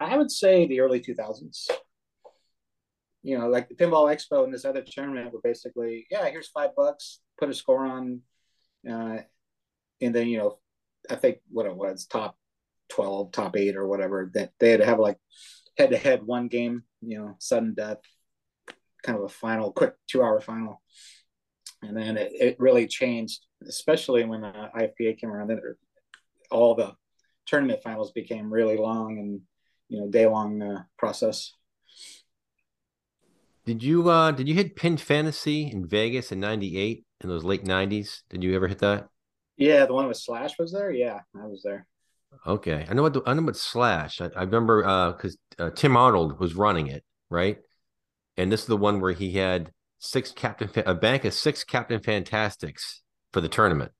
[0.00, 1.68] I would say the early 2000s.
[3.22, 6.70] You know, like the Pinball Expo and this other tournament were basically, yeah, here's five
[6.74, 8.22] bucks, put a score on,
[8.90, 9.18] uh,
[10.00, 10.58] and then you know,
[11.10, 12.36] I think what it was, top
[12.90, 15.18] 12, top eight or whatever, that they had to have like
[15.76, 17.98] head to head one game, you know, sudden death,
[19.02, 20.82] kind of a final, quick two hour final.
[21.82, 25.48] And then it, it really changed, especially when the IFPA came around.
[25.48, 25.60] Then
[26.50, 26.92] all the
[27.46, 29.40] tournament finals became really long and
[29.88, 31.54] you know day long uh, process.
[33.64, 37.64] Did you uh did you hit Pin Fantasy in Vegas in '98 in those late
[37.64, 38.22] '90s?
[38.30, 39.08] Did you ever hit that?
[39.60, 40.90] Yeah, the one with Slash was there.
[40.90, 41.86] Yeah, I was there.
[42.46, 44.22] Okay, I know what the, I know what Slash.
[44.22, 47.58] I, I remember because uh, uh, Tim Arnold was running it, right?
[48.38, 52.00] And this is the one where he had six captain a bank of six Captain
[52.00, 53.02] Fantastics
[53.34, 53.92] for the tournament.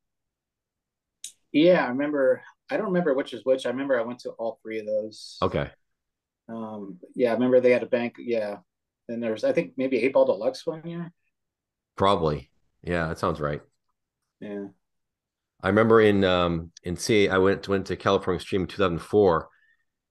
[1.52, 2.42] Yeah, I remember.
[2.70, 3.66] I don't remember which is which.
[3.66, 5.36] I remember I went to all three of those.
[5.42, 5.70] Okay.
[6.48, 6.98] Um.
[7.14, 8.14] Yeah, I remember they had a bank.
[8.18, 8.58] Yeah.
[9.08, 11.12] Then there was, I think, maybe eight ball deluxe one year.
[11.96, 12.50] Probably.
[12.82, 13.60] Yeah, that sounds right.
[14.40, 14.68] Yeah.
[15.62, 19.48] I remember in um in CA I went went to California Extreme in 2004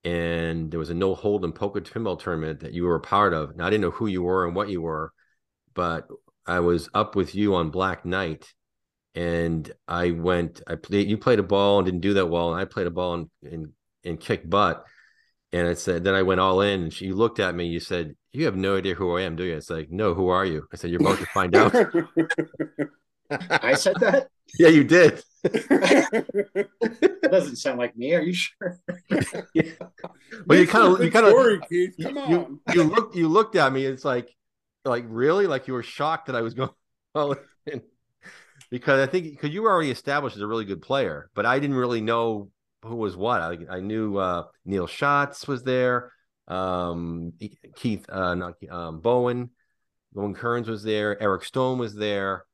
[0.04, 3.56] and there was a no hold'em poker pinball tournament that you were a part of.
[3.56, 5.12] Now I didn't know who you were and what you were,
[5.74, 6.08] but
[6.46, 8.54] I was up with you on Black Knight
[9.16, 12.62] and I went I played you played a ball and didn't do that well and
[12.62, 14.86] I played a ball and and, and kicked butt.
[15.52, 17.80] And I said then I went all in and she looked at me And you
[17.80, 19.56] said you have no idea who I am, do you?
[19.56, 20.68] It's like, no, who are you?
[20.72, 21.74] I said, you're about to find out.
[23.30, 24.28] I said that.
[24.58, 25.22] Yeah, you did.
[25.44, 28.16] that doesn't sound like me.
[28.16, 28.80] Are you sure?
[29.54, 29.74] yeah.
[30.48, 33.86] Well, you kind of, you kind of, you, you, you looked, you looked at me.
[33.86, 34.28] It's like,
[34.86, 36.72] like really, like you were shocked that I was going.
[38.72, 41.60] because I think because you were already established as a really good player, but I
[41.60, 42.50] didn't really know
[42.84, 43.42] who was what.
[43.42, 46.12] I, I knew uh, Neil Shatz was there,
[46.48, 47.34] um,
[47.76, 49.52] Keith, uh, not um, Bowen,
[50.14, 52.46] Bowen Kerins was there, Eric Stone was there.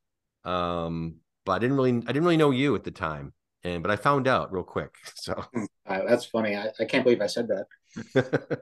[0.46, 3.34] Um, but I didn't really I didn't really know you at the time.
[3.64, 4.94] And but I found out real quick.
[5.16, 5.44] So
[5.88, 6.56] uh, that's funny.
[6.56, 8.62] I, I can't believe I said that.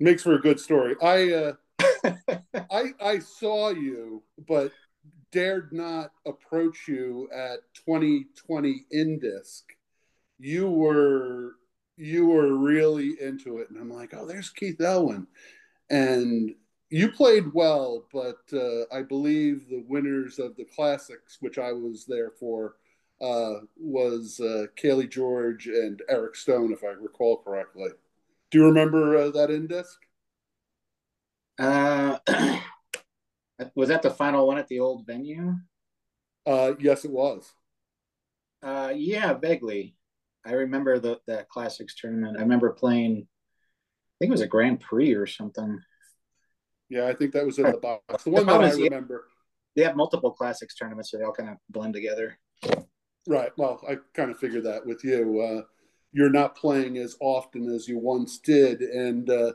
[0.00, 0.96] Makes for a good story.
[1.00, 1.52] I uh
[2.70, 4.72] I I saw you, but
[5.30, 9.62] dared not approach you at 2020 Indisc.
[10.38, 11.52] You were
[11.96, 15.26] you were really into it, and I'm like, oh, there's Keith Elwin,
[15.88, 16.54] and
[16.92, 22.04] you played well, but uh, I believe the winners of the classics, which I was
[22.06, 22.74] there for,
[23.22, 27.88] uh, was uh, Kaylee George and Eric Stone, if I recall correctly.
[28.50, 29.96] Do you remember uh, that Indisc?
[31.58, 32.18] Uh,
[33.74, 35.54] was that the final one at the old venue?
[36.46, 37.50] Uh, yes, it was.
[38.62, 39.96] Uh, yeah, vaguely.
[40.44, 42.36] I remember the that classics tournament.
[42.36, 43.26] I remember playing.
[43.26, 45.80] I think it was a Grand Prix or something.
[46.92, 48.22] Yeah, I think that was in the box.
[48.22, 49.28] The one that I remember.
[49.74, 52.38] They have multiple classics tournaments, so they all kind of blend together.
[53.26, 53.50] Right.
[53.56, 55.40] Well, I kind of figured that with you.
[55.40, 55.62] Uh,
[56.12, 59.52] you're not playing as often as you once did, and uh,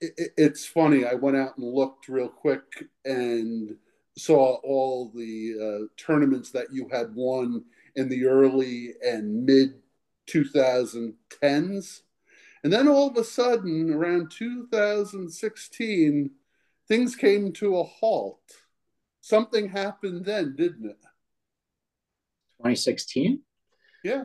[0.00, 1.04] it, it's funny.
[1.04, 3.74] I went out and looked real quick and
[4.16, 7.64] saw all the uh, tournaments that you had won
[7.96, 9.82] in the early and mid
[10.30, 12.02] 2010s.
[12.62, 16.30] And then all of a sudden, around 2016,
[16.88, 18.40] things came to a halt.
[19.20, 20.98] Something happened then, didn't it?
[22.58, 23.40] 2016?
[24.04, 24.24] Yeah.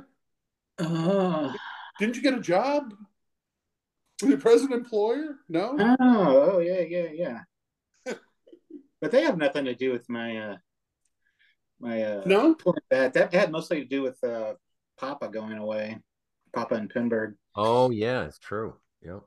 [0.80, 1.54] Uh,
[2.00, 2.94] Didn't you get a job?
[4.22, 5.38] Were you present employer?
[5.50, 5.76] No?
[5.80, 7.40] Oh, oh yeah, yeah, yeah.
[9.02, 10.58] but they have nothing to do with my uh
[11.80, 12.56] my uh no
[12.90, 14.54] that that had mostly to do with uh
[14.98, 16.00] Papa going away.
[16.54, 17.36] Papa and Pinburgh.
[17.56, 18.76] Oh yeah, it's true.
[19.02, 19.24] Yep.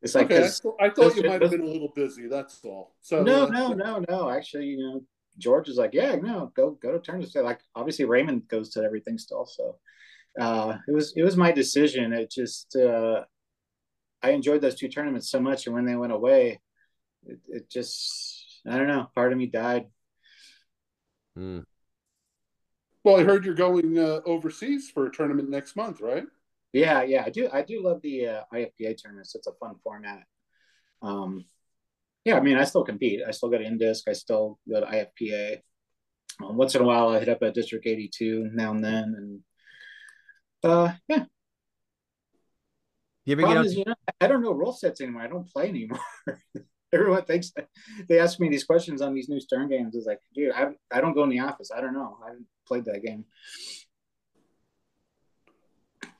[0.00, 0.48] It's like okay,
[0.80, 2.28] I thought you might have been a little busy.
[2.28, 2.94] That's all.
[3.00, 4.30] So no, uh, no, no, no.
[4.30, 5.02] Actually, you know,
[5.38, 7.34] George is like, yeah, no, go go to tournaments.
[7.34, 9.44] Like obviously Raymond goes to everything still.
[9.44, 9.76] So
[10.38, 12.12] uh, it was it was my decision.
[12.12, 13.24] It just uh,
[14.22, 16.60] I enjoyed those two tournaments so much, and when they went away,
[17.26, 19.10] it, it just I don't know.
[19.16, 19.86] Part of me died.
[21.34, 21.60] Hmm.
[23.02, 26.26] Well, I heard you're going uh, overseas for a tournament next month, right?
[26.72, 27.48] Yeah, yeah, I do.
[27.52, 29.34] I do love the uh, IFPA tournaments.
[29.34, 30.24] It's a fun format.
[31.00, 31.44] Um,
[32.24, 33.20] yeah, I mean, I still compete.
[33.26, 34.02] I still go to Indisc.
[34.06, 35.58] I still go to IFPA.
[36.44, 39.40] Um, once in a while, I hit up a District 82 now and then, and
[40.62, 41.24] uh, yeah.
[43.24, 43.66] you ever Problem get out?
[43.66, 45.22] is, you know, I don't know rule sets anymore.
[45.22, 46.00] I don't play anymore.
[46.92, 47.52] Everyone thinks
[48.08, 49.94] they ask me these questions on these new Stern games.
[49.94, 51.70] It's like, dude, I I don't go in the office.
[51.74, 52.18] I don't know.
[52.22, 53.24] I haven't played that game.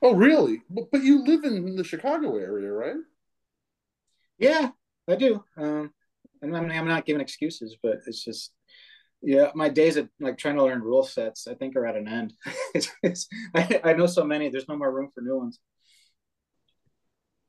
[0.01, 0.61] Oh, really?
[0.69, 2.95] But, but you live in the Chicago area, right?
[4.37, 4.69] Yeah,
[5.07, 5.43] I do.
[5.57, 5.93] Um,
[6.41, 8.53] and I mean, I'm not giving excuses, but it's just,
[9.21, 12.07] yeah, my days of like trying to learn rule sets, I think, are at an
[12.07, 12.33] end.
[12.73, 14.49] it's, it's, I, I know so many.
[14.49, 15.59] There's no more room for new ones.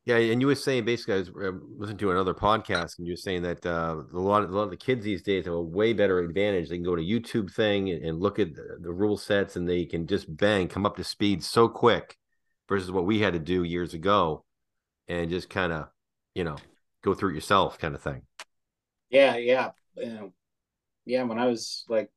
[0.06, 3.12] Yeah, and you were saying basically, I was uh, listening to another podcast, and you
[3.12, 5.54] were saying that uh, a lot of a lot of the kids these days have
[5.54, 6.68] a way better advantage.
[6.68, 9.68] They can go to YouTube thing and, and look at the, the rule sets, and
[9.68, 12.16] they can just bang come up to speed so quick,
[12.70, 14.44] versus what we had to do years ago,
[15.08, 15.88] and just kind of,
[16.34, 16.56] you know,
[17.02, 18.22] go through it yourself, kind of thing.
[19.10, 19.70] Yeah, yeah,
[21.04, 21.24] yeah.
[21.24, 22.10] When I was like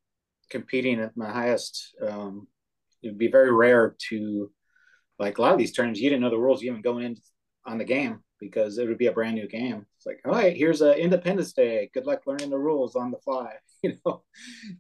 [0.52, 2.48] competing at my highest, um,
[3.02, 4.52] it'd be very rare to
[5.18, 6.00] like a lot of these tournaments.
[6.00, 7.18] You didn't know the rules even going in
[7.66, 9.86] on the game because it would be a brand new game.
[9.98, 11.90] It's like, all right, here's a Independence Day.
[11.94, 13.54] Good luck learning the rules on the fly.
[13.86, 14.24] You know,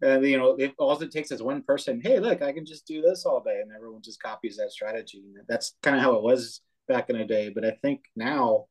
[0.02, 2.00] and you know, it, all it takes is one person.
[2.02, 5.22] Hey, look, I can just do this all day, and everyone just copies that strategy.
[5.38, 7.50] And that's kind of how it was back in the day.
[7.54, 8.68] But I think now,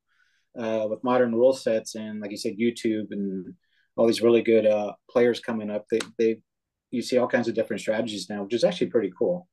[0.58, 3.52] uh, with modern rule sets and like you said, YouTube and
[3.94, 6.40] all these really good uh, players coming up, they they
[6.90, 9.48] you see all kinds of different strategies now, which is actually pretty cool.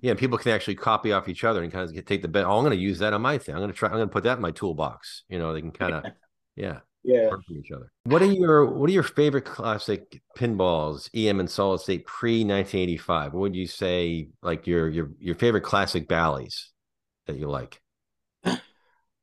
[0.00, 2.28] Yeah, and people can actually copy off each other and kind of get, take the
[2.28, 2.44] bet.
[2.44, 3.54] Oh, I'm going to use that on my thing.
[3.54, 3.88] I'm going to try.
[3.88, 5.24] I'm going to put that in my toolbox.
[5.28, 6.04] You know, they can kind of,
[6.56, 7.30] yeah, Yeah.
[7.30, 7.90] learn from each other.
[8.04, 13.32] What are your What are your favorite classic pinballs, EM and solid state pre 1985?
[13.32, 16.72] What would you say, like your your your favorite classic Bally's
[17.26, 17.80] that you like?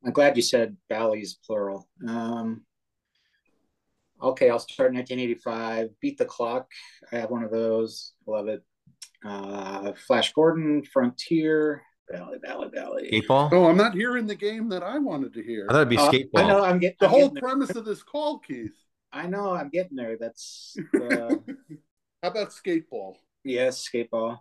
[0.04, 1.88] I'm glad you said Bally's plural.
[2.06, 2.64] Um,
[4.22, 5.90] okay, I'll start 1985.
[6.00, 6.70] Beat the Clock.
[7.12, 8.12] I have one of those.
[8.26, 8.62] Love it.
[9.24, 13.06] Uh, Flash Gordon, Frontier, Bally, Bally, Bally.
[13.08, 13.48] Skate ball?
[13.50, 15.66] No, I'm not hearing the game that I wanted to hear.
[15.68, 16.62] I thought it'd be Uh, skate I know.
[16.62, 17.42] I'm getting The I'm whole getting there.
[17.42, 18.74] premise of this call, Keith.
[19.12, 20.16] I know I'm getting there.
[20.18, 21.36] That's uh,
[22.22, 23.14] How about skateball?
[23.44, 24.38] yes, skateball.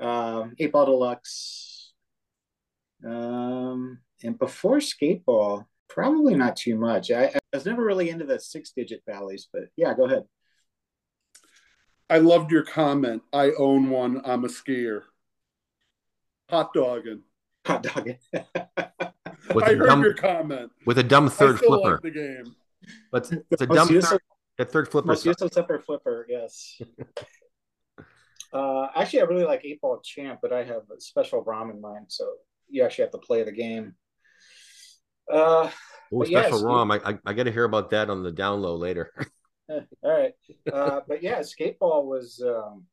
[0.00, 1.92] Um, eight ball deluxe.
[3.04, 7.10] Um, and before skateball, probably not too much.
[7.10, 10.24] I, I was never really into the six digit Ballys, but yeah, go ahead.
[12.10, 13.22] I loved your comment.
[13.32, 14.20] I own one.
[14.24, 15.02] I'm a skier.
[16.50, 17.22] Hot dogging.
[17.66, 18.18] Hot dogging.
[18.34, 20.70] With I a heard dumb, your comment.
[20.86, 21.92] with a dumb I third still flipper.
[21.94, 22.54] like the game.
[23.10, 24.20] But it's, it's a dumb useless- third,
[24.58, 25.06] that third flipper.
[25.08, 25.40] Most sucks.
[25.40, 26.80] useless upper flipper, yes.
[28.52, 31.80] uh, actually, I really like eight ball champ, but I have a special ROM in
[31.80, 32.26] mind, so
[32.68, 33.94] you actually have to play the game.
[35.32, 35.70] Uh,
[36.12, 36.90] Oh, But yes, special you- ROM.
[36.92, 39.10] I, I, I got to hear about that on the down low later.
[39.70, 40.32] all right,
[40.72, 42.42] uh, but yeah, skateball was.
[42.44, 42.84] Um,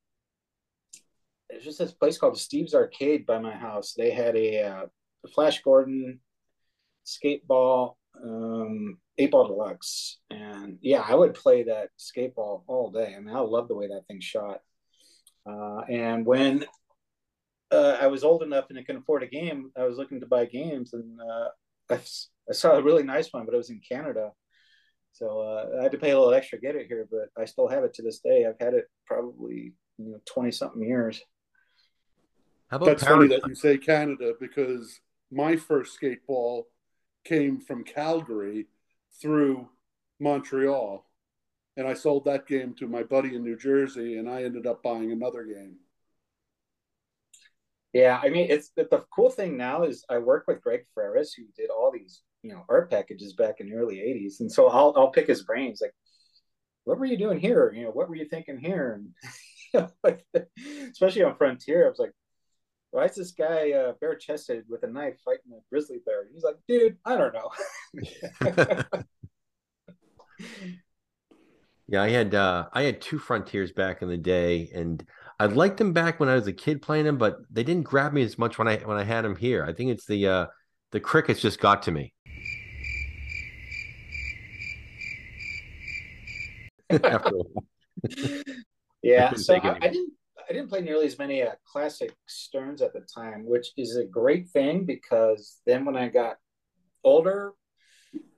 [1.49, 3.93] it's just this place called Steve's Arcade by my house.
[3.93, 4.85] They had a uh,
[5.33, 6.21] Flash Gordon
[7.05, 13.15] skateball, um, eight ball deluxe, and yeah, I would play that skateball all day.
[13.15, 14.61] I mean, I love the way that thing shot.
[15.45, 16.65] Uh, and when
[17.71, 20.27] uh, I was old enough and I could afford a game, I was looking to
[20.27, 21.49] buy games, and uh,
[21.89, 21.99] I,
[22.49, 24.31] I saw a really nice one, but it was in Canada.
[25.13, 27.45] So uh, I had to pay a little extra to get it here, but I
[27.45, 28.45] still have it to this day.
[28.45, 31.21] I've had it probably you know twenty something years.
[32.69, 35.01] How about That's funny Parad- that you say Canada because
[35.31, 36.63] my first skateball
[37.23, 38.67] came from Calgary
[39.21, 39.67] through
[40.19, 41.05] Montreal.
[41.77, 44.83] And I sold that game to my buddy in New Jersey, and I ended up
[44.83, 45.77] buying another game.
[47.93, 51.29] Yeah, I mean, it's the, the cool thing now is I work with Greg Freres,
[51.35, 54.67] who did all these you know art packages back in the early '80s, and so
[54.67, 55.93] I'll I'll pick his brains like,
[56.83, 57.71] what were you doing here?
[57.75, 59.01] You know, what were you thinking here?
[59.73, 59.87] And
[60.91, 62.11] especially on Frontier, I was like,
[62.91, 66.27] why is this guy uh, bare chested with a knife fighting a grizzly bear?
[66.33, 67.49] He's like, dude, I don't know.
[71.87, 75.05] Yeah, I had uh I had two frontiers back in the day, and
[75.37, 78.13] I liked them back when I was a kid playing them, but they didn't grab
[78.13, 79.65] me as much when I when I had them here.
[79.65, 80.45] I think it's the uh
[80.93, 82.13] the crickets just got to me.
[87.03, 87.65] After a while.
[89.03, 90.13] Yeah, couldn't so I, I didn't
[90.47, 94.03] I didn't play nearly as many uh, classic Sterns at the time, which is a
[94.03, 96.37] great thing because then when I got
[97.03, 97.53] older,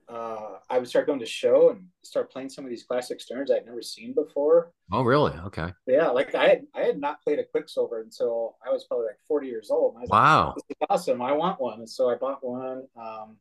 [0.08, 3.50] uh, I would start going to show and start playing some of these classic Sterns
[3.50, 4.72] I'd never seen before.
[4.92, 5.32] Oh, really?
[5.46, 5.72] Okay.
[5.86, 9.18] Yeah, like I had I had not played a Quicksilver until I was probably like
[9.26, 9.94] 40 years old.
[9.94, 10.54] And I was like, Wow.
[10.56, 11.20] this is awesome.
[11.20, 11.80] I want one.
[11.80, 12.84] And so I bought one.
[12.96, 13.36] Um,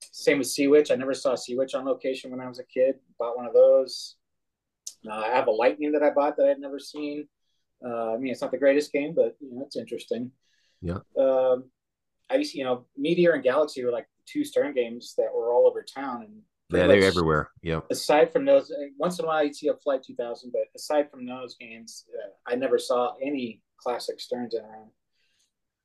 [0.00, 0.90] same with Sea Witch.
[0.90, 2.96] I never saw Sea Witch on location when I was a kid.
[3.18, 4.16] Bought one of those.
[5.06, 7.28] Uh, I have a Lightning that I bought that I'd never seen.
[7.84, 10.30] Uh, I mean, it's not the greatest game, but you know, it's interesting.
[10.80, 10.98] Yeah.
[11.18, 11.64] Um,
[12.30, 15.66] I used, you know, Meteor and Galaxy were like two Stern games that were all
[15.66, 17.50] over town, and Yeah, they're everywhere.
[17.62, 17.80] Yeah.
[17.90, 21.10] aside from those, uh, once in a while you'd see a Flight 2000, but aside
[21.10, 24.90] from those games, uh, I never saw any classic Sterns around.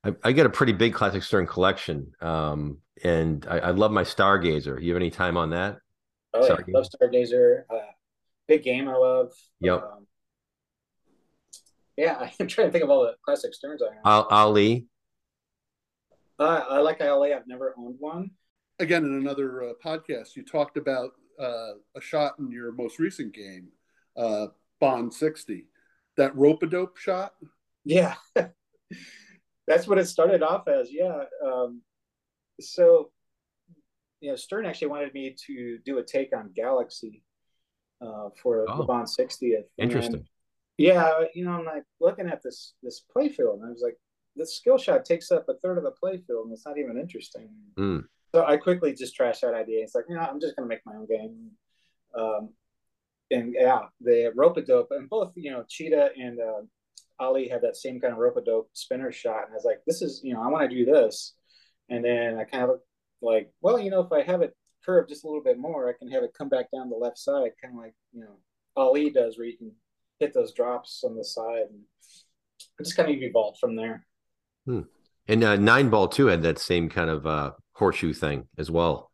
[0.04, 4.04] I, I get a pretty big classic Stern collection, um, and I, I love my
[4.04, 4.80] Stargazer.
[4.80, 5.78] You have any time on that?
[6.34, 6.72] Oh yeah, Stargazer.
[6.72, 7.62] love Stargazer.
[7.68, 7.78] Uh,
[8.48, 9.32] big game I love.
[9.60, 9.82] Yep.
[9.82, 10.06] Um,
[11.96, 14.26] yeah, I'm trying to think of all the classic Sterns I have.
[14.30, 14.86] Ali.
[16.38, 17.34] Uh, I like ILA.
[17.34, 18.30] I've never owned one.
[18.78, 23.34] Again, in another uh, podcast, you talked about uh, a shot in your most recent
[23.34, 23.68] game,
[24.16, 24.46] uh,
[24.80, 25.66] Bond 60.
[26.16, 27.34] That rope a dope shot.
[27.84, 28.14] Yeah,
[29.66, 30.92] that's what it started off as.
[30.92, 31.22] Yeah.
[31.44, 31.82] Um,
[32.60, 33.10] so,
[34.20, 37.22] you know, Stern actually wanted me to do a take on Galaxy
[38.00, 38.78] uh, for Oh.
[38.78, 39.64] the Bond 60th.
[39.78, 40.26] And Interesting.
[40.76, 43.96] yeah, you know, I'm like looking at this this playfield, and I was like,
[44.36, 47.48] this skill shot takes up a third of the playfield, and it's not even interesting.
[47.76, 48.04] Mm.
[48.34, 49.82] So I quickly just trashed that idea.
[49.82, 51.50] It's like, you know, I'm just gonna make my own game.
[52.14, 52.50] Um,
[53.30, 56.62] and yeah, the rope a dope, and both you know, Cheetah and uh,
[57.18, 59.82] Ali had that same kind of rope a dope spinner shot, and I was like,
[59.86, 61.34] this is, you know, I want to do this.
[61.90, 62.80] And then I kind of
[63.22, 64.54] like, well, you know, if I have it
[64.88, 67.18] curved just a little bit more, I can have it come back down the left
[67.18, 68.38] side, kind of like you know,
[68.76, 69.72] Ali does, where you can
[70.18, 71.80] hit those drops on the side, and
[72.78, 74.06] it just kind of evolved from there.
[74.66, 79.10] And uh, Nine Ball too had that same kind of uh, horseshoe thing as well.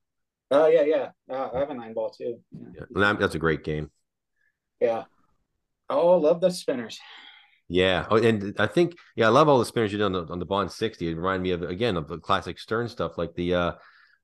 [0.51, 1.09] Oh yeah, yeah.
[1.29, 2.39] Uh, I have a nine ball too.
[2.53, 2.85] Yeah.
[2.95, 3.91] Yeah, and that's a great game.
[4.81, 5.05] yeah.
[5.91, 6.99] Oh, love the spinners.
[7.69, 8.07] Yeah.
[8.11, 10.39] Oh, and I think yeah, I love all the spinners you did on the on
[10.39, 11.09] the Bond 60.
[11.09, 13.73] It reminded me of again of the classic Stern stuff, like the uh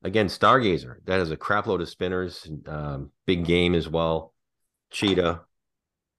[0.03, 0.97] again Stargazer.
[1.05, 4.35] That is a crap load of spinners, um, big game as well.
[4.91, 5.43] Cheetah.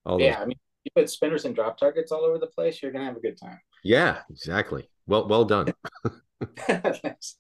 [0.05, 0.27] All those.
[0.27, 3.05] Yeah, I mean, you put spinners and drop targets all over the place, you're gonna
[3.05, 3.59] have a good time.
[3.83, 4.89] Yeah, exactly.
[5.07, 5.73] Well well done.
[6.57, 7.37] Thanks.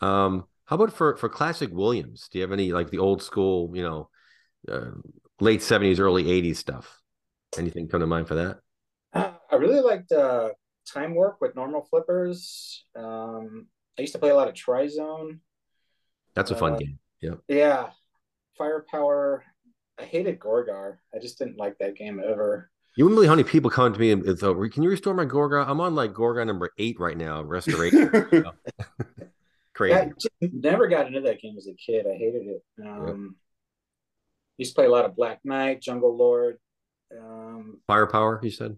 [0.00, 2.28] Um, how about for for classic Williams?
[2.30, 4.08] Do you have any like the old school, you know,
[4.68, 4.92] uh,
[5.40, 7.00] late 70s, early 80s stuff?
[7.58, 8.60] Anything come to mind for that?
[9.12, 10.50] Uh, I really liked uh,
[10.86, 12.84] Time Warp with normal flippers.
[12.96, 13.66] Um,
[13.98, 15.40] I used to play a lot of Trizone.
[16.34, 16.98] That's a fun Uh, game.
[17.20, 17.34] Yeah.
[17.48, 17.90] Yeah,
[18.56, 19.44] Firepower.
[19.98, 20.96] I hated Gorgar.
[21.14, 22.70] I just didn't like that game ever.
[22.96, 25.24] You wouldn't believe how many people come to me and thought, "Can you restore my
[25.24, 28.10] Gorgar?" I'm on like Gorgar number eight right now, restoration.
[29.74, 29.94] Crazy.
[29.94, 32.06] I just never got into that game as a kid.
[32.06, 32.62] I hated it.
[32.84, 33.36] Um,
[34.58, 36.58] Used to play a lot of Black Knight, Jungle Lord,
[37.18, 38.76] um, Firepower, you said.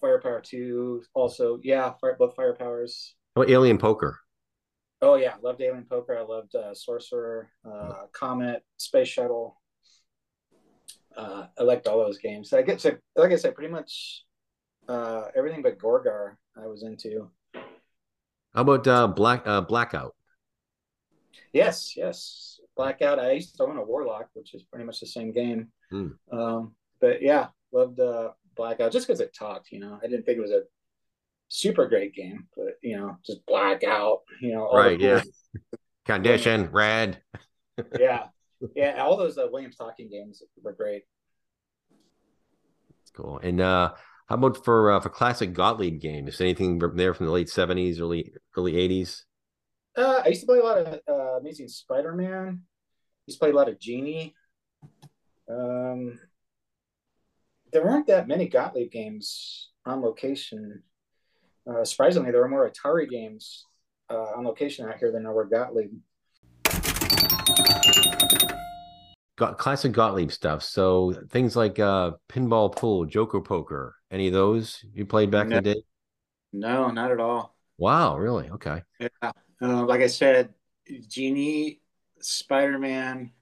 [0.00, 1.02] Firepower 2.
[1.12, 3.12] Also, yeah, fire, both Firepowers.
[3.36, 4.18] How about Alien Poker?
[5.04, 6.16] Oh, yeah, loved Alien Poker.
[6.16, 9.60] I loved uh, Sorcerer, uh, Comet, Space Shuttle.
[11.14, 12.54] Uh, I liked all those games.
[12.54, 14.24] I guess, like I said, pretty much
[14.88, 17.28] uh, everything but Gorgar I was into.
[18.54, 20.14] How about uh, Black uh, Blackout?
[21.52, 22.60] Yes, yes.
[22.74, 23.18] Blackout.
[23.18, 25.68] I used to own a Warlock, which is pretty much the same game.
[25.90, 26.08] Hmm.
[26.32, 29.70] Um, but yeah, loved uh, Blackout just because it talked.
[29.70, 30.62] You know, I didn't think it was a
[31.54, 34.20] super great game, but you know, just Blackout.
[34.40, 35.22] You know, Right, yeah.
[36.04, 37.22] Condition Red.
[37.98, 38.24] yeah,
[38.74, 39.02] yeah.
[39.02, 41.04] All those uh, Williams talking games were great.
[43.14, 43.38] Cool.
[43.38, 43.92] And uh,
[44.26, 46.40] how about for uh, for classic Gottlieb games?
[46.40, 49.20] Anything from there from the late 70s, early early 80s?
[49.96, 52.62] Uh, I used to play a lot of uh, Amazing Spider-Man.
[53.26, 54.34] Used to play a lot of Genie.
[55.48, 56.18] Um,
[57.72, 60.82] there weren't that many Gottlieb games on location.
[61.66, 63.66] Uh, surprisingly, there are more Atari games
[64.10, 65.92] uh, on location out here than there were Gottlieb.
[69.36, 70.62] Got classic Gottlieb stuff.
[70.62, 73.96] So things like uh, pinball pool, Joker poker.
[74.10, 75.82] Any of those you played back in the day?
[76.52, 77.56] No, not at all.
[77.78, 78.48] Wow, really?
[78.50, 78.82] Okay.
[79.00, 80.50] Yeah, uh, like I said,
[81.08, 81.80] Genie,
[82.20, 83.32] Spider-Man,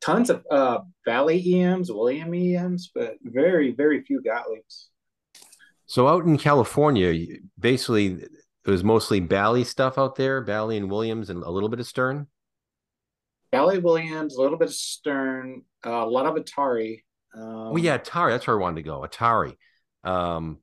[0.00, 4.86] tons of uh, Bally EMs, William EMs, but very, very few Gottliebs.
[5.86, 7.26] So out in California,
[7.58, 8.06] basically
[8.66, 11.86] it was mostly Bally stuff out there, Bally and Williams, and a little bit of
[11.86, 12.26] Stern.
[13.52, 17.02] Bally Williams, a little bit of Stern, uh, a lot of Atari.
[17.36, 18.30] Um, Oh yeah, Atari.
[18.30, 19.02] That's where I wanted to go.
[19.02, 19.54] Atari.
[20.02, 20.58] Um,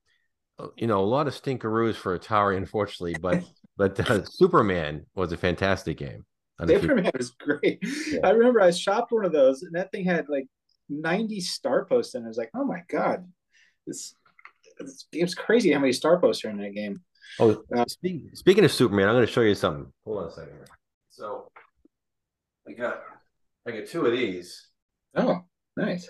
[0.75, 3.43] you know, a lot of stinkeroos for Atari, unfortunately, but
[3.77, 6.25] but uh, Superman was a fantastic game.
[6.59, 7.79] I don't know if you- Superman was great.
[8.07, 8.19] Yeah.
[8.23, 10.47] I remember I shopped one of those, and that thing had like
[10.89, 13.27] 90 star posts, and I was like, oh my god,
[13.87, 14.15] this
[15.11, 17.01] game's crazy how many star posts are in that game.
[17.39, 19.91] Oh, Uh, speak, speaking of Superman, I'm going to show you something.
[20.05, 20.53] Hold on a second.
[20.53, 20.65] here.
[21.09, 21.49] So,
[22.67, 23.01] I got
[23.67, 24.69] I got two of these.
[25.15, 25.41] Oh,
[25.77, 26.09] nice.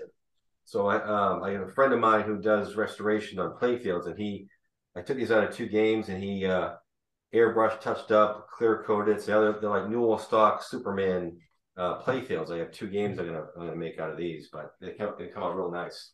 [0.66, 4.18] So I um I have a friend of mine who does restoration on playfields, and
[4.18, 4.48] he
[4.96, 6.72] I took these out of two games, and he uh
[7.34, 9.22] airbrush touched up, clear coated.
[9.22, 11.38] So they're, they're like Newell stock Superman
[11.78, 12.52] uh, playfields.
[12.52, 15.14] I have two games I'm gonna I'm gonna make out of these, but they come
[15.18, 16.12] they come out real nice.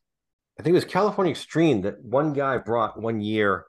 [0.60, 3.66] I think it was California Extreme that one guy brought one year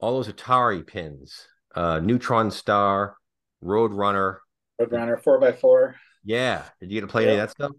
[0.00, 3.16] all those Atari pins, uh, Neutron Star,
[3.60, 4.40] Road Runner,
[4.78, 5.96] Road Runner four by four.
[6.24, 7.72] Yeah, did you get to play any of that stuff?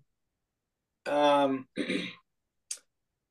[1.07, 1.83] Um, uh,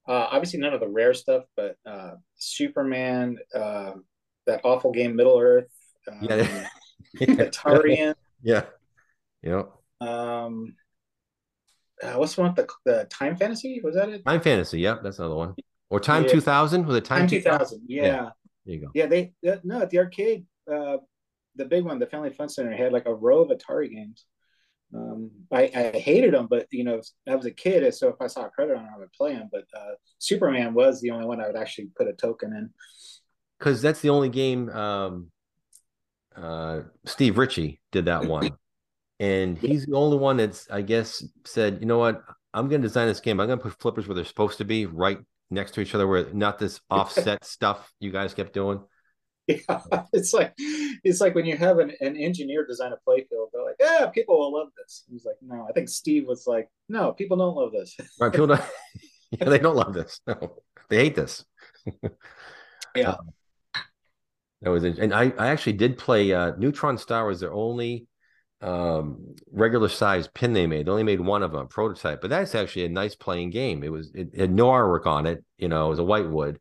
[0.06, 3.92] obviously none of the rare stuff, but uh, Superman, uh,
[4.46, 5.70] that awful game Middle Earth,
[6.10, 6.68] um, Yeah.
[7.20, 8.14] Atarian.
[8.42, 8.64] yeah.
[9.42, 9.62] Yeah.
[10.00, 10.76] Um,
[12.04, 13.80] uh, what's the one with the the Time Fantasy?
[13.82, 14.24] Was that it?
[14.24, 14.80] Time Fantasy.
[14.80, 15.54] Yep, that's another one.
[15.90, 16.30] Or Time Yeah.
[16.30, 17.82] 2000 was it Time, Time two thousand.
[17.86, 18.04] Yeah.
[18.04, 18.30] Yeah,
[18.64, 18.90] There you go.
[18.94, 19.06] yeah.
[19.06, 20.98] They uh, no at the arcade, uh,
[21.56, 24.24] the big one, the Family Fun Center had like a row of Atari games.
[24.92, 28.28] Um, I, I hated them, but you know, I was a kid, so if I
[28.28, 29.48] saw a credit on it, I would play them.
[29.50, 32.70] But uh, Superman was the only one I would actually put a token in.
[33.58, 35.30] Because that's the only game um
[36.36, 38.50] uh Steve Ritchie did that one.
[39.20, 43.08] and he's the only one that's I guess said, you know what, I'm gonna design
[43.08, 43.40] this game.
[43.40, 45.18] I'm gonna put flippers where they're supposed to be, right
[45.50, 48.80] next to each other, where not this offset stuff you guys kept doing.
[49.46, 49.58] Yeah,
[50.12, 53.76] it's like it's like when you have an, an engineer design a playfield, they're like,
[53.80, 57.36] "Yeah, people will love this." He's like, "No, I think Steve was like, no, people
[57.36, 58.32] don't love this." Right.
[58.32, 58.62] People don't
[59.30, 60.20] yeah, they don't love this.
[60.26, 61.44] No, they hate this.
[62.94, 63.16] Yeah.
[64.62, 64.84] That was.
[64.84, 68.06] And I, I actually did play uh Neutron Star was their only
[68.64, 70.86] um regular size pin they made.
[70.86, 73.84] They only made one of them, prototype, but that's actually a nice playing game.
[73.84, 76.58] It was it, had no artwork on it, you know, it was a white wood,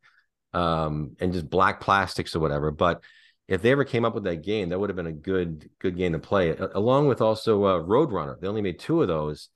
[0.54, 2.72] um, and just black plastics or whatever.
[2.72, 3.02] But
[3.48, 5.98] if they ever came up with that game, that would have been a good good
[5.98, 6.56] game to play.
[6.58, 8.40] Along with also uh, Roadrunner.
[8.40, 9.50] They only made two of those.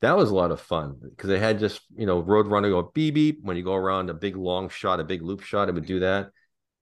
[0.00, 3.14] That was a lot of fun because they had just you know Roadrunner go beep
[3.14, 5.86] beep when you go around a big long shot, a big loop shot, it would
[5.86, 6.30] do that.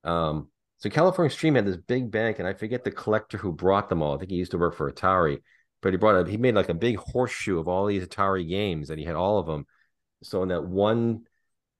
[0.04, 0.48] Um,
[0.78, 4.02] so California Extreme had this big bank, and I forget the collector who brought them
[4.02, 4.14] all.
[4.14, 5.42] I think he used to work for Atari,
[5.82, 8.90] but he brought a he made like a big horseshoe of all these Atari games,
[8.90, 9.66] and he had all of them.
[10.22, 11.26] So in that one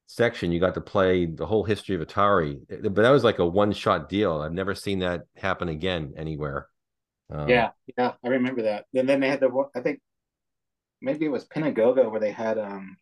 [0.07, 2.59] section, you got to play the whole history of Atari.
[2.68, 4.40] But that was like a one shot deal.
[4.40, 6.68] I've never seen that happen again anywhere.
[7.30, 8.86] Um, Yeah, yeah, I remember that.
[8.94, 10.01] And then they had the I think
[11.01, 12.96] maybe it was Pinagogo where they had um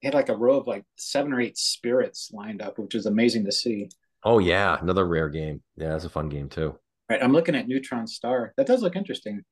[0.00, 3.06] they had like a row of like seven or eight spirits lined up, which was
[3.06, 3.88] amazing to see.
[4.24, 5.62] Oh yeah, another rare game.
[5.76, 6.78] Yeah, that's a fun game too.
[7.08, 8.52] Right, I'm looking at Neutron Star.
[8.56, 9.42] That does look interesting.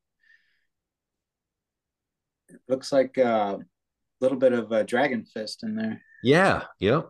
[2.48, 3.58] It looks like a
[4.20, 6.02] little bit of uh, Dragon Fist in there.
[6.22, 6.64] Yeah.
[6.80, 7.08] Yep.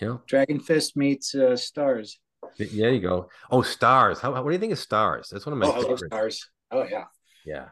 [0.00, 0.26] Yep.
[0.26, 2.18] Dragon Fist meets uh, Stars.
[2.58, 3.28] Yeah, you go.
[3.50, 4.20] Oh, stars.
[4.20, 5.28] How, what do you think of stars?
[5.30, 6.04] That's one of my Oh, favorites.
[6.06, 6.50] Stars.
[6.70, 7.04] Oh yeah.
[7.44, 7.68] Yeah.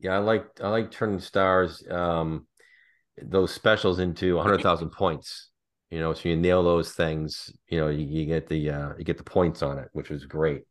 [0.00, 2.46] Yeah, I like I like turning stars um
[3.22, 5.50] those specials into 100,000 points.
[5.92, 9.04] You know, so you nail those things, you know, you, you get the uh you
[9.04, 10.62] get the points on it, which was great.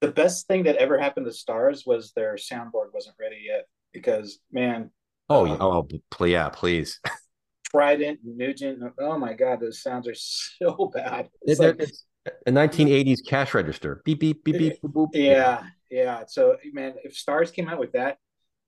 [0.00, 4.40] The best thing that ever happened to Stars was their soundboard wasn't ready yet because
[4.50, 4.90] man,
[5.30, 6.98] Oh, yeah, oh, pl- yeah, please.
[7.70, 8.82] Trident, Nugent.
[8.98, 11.28] Oh my God, those sounds are so bad.
[11.42, 12.04] It's They're- like, it's
[12.44, 14.02] a 1980s cash register.
[14.04, 15.08] Beep beep beep beep boop, boop.
[15.12, 16.24] yeah, yeah.
[16.26, 18.18] So man, if Stars came out with that,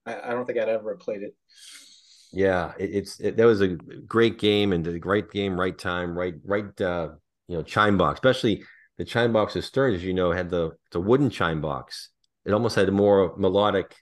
[0.06, 1.34] I, I don't think I'd ever have played it.
[2.32, 6.16] Yeah, it, it's it, that was a great game and the great game, right time,
[6.16, 7.10] right right uh
[7.48, 8.64] you know chime box, especially
[8.98, 12.10] the chime box of Stern, as you know, had the the wooden chime box.
[12.44, 13.94] It almost had a more melodic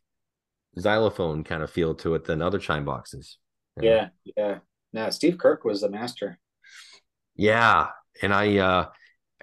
[0.78, 3.38] xylophone kind of feel to it than other chime boxes.
[3.80, 4.58] Yeah, yeah.
[4.92, 6.38] Now Steve Kirk was the master.
[7.36, 7.88] Yeah,
[8.22, 8.86] and I uh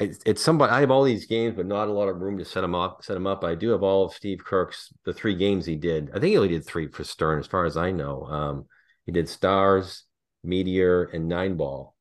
[0.01, 2.45] it's, it's somebody I have all these games, but not a lot of room to
[2.45, 3.03] set them up.
[3.03, 3.43] Set them up.
[3.43, 6.09] I do have all of Steve Kirk's the three games he did.
[6.09, 8.23] I think he only did three for Stern, as far as I know.
[8.25, 8.65] Um,
[9.05, 10.03] he did Stars,
[10.43, 11.95] Meteor, and Nine Ball.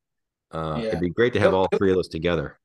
[0.51, 0.87] Uh, Yeah.
[0.89, 2.59] It'd be great to have all three of those together.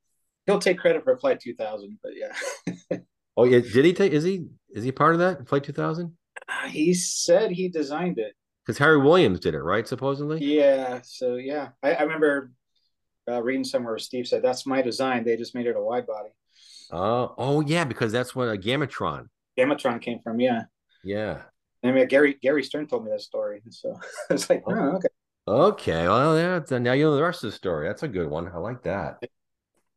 [0.45, 2.97] He'll take credit for Flight 2000, but yeah.
[3.35, 4.13] Oh yeah, did he take?
[4.13, 6.17] Is he is he part of that Flight Two Thousand?
[6.49, 8.33] Uh, he said he designed it.
[8.65, 9.87] Because Harry Williams did it, right?
[9.87, 10.43] Supposedly.
[10.43, 11.01] Yeah.
[11.03, 12.51] So yeah, I, I remember
[13.29, 15.23] uh, reading somewhere Steve said that's my design.
[15.23, 16.29] They just made it a wide body.
[16.91, 19.27] Oh, oh yeah, because that's what a Gamatron.
[19.57, 20.39] Gamatron came from.
[20.39, 20.63] Yeah.
[21.03, 21.41] Yeah.
[21.83, 23.99] I mean, Gary Gary Stern told me that story, so
[24.29, 25.07] it's like, oh, okay.
[25.47, 26.77] Okay, well, yeah.
[26.77, 27.87] Now you know the rest of the story.
[27.87, 28.49] That's a good one.
[28.49, 29.23] I like that.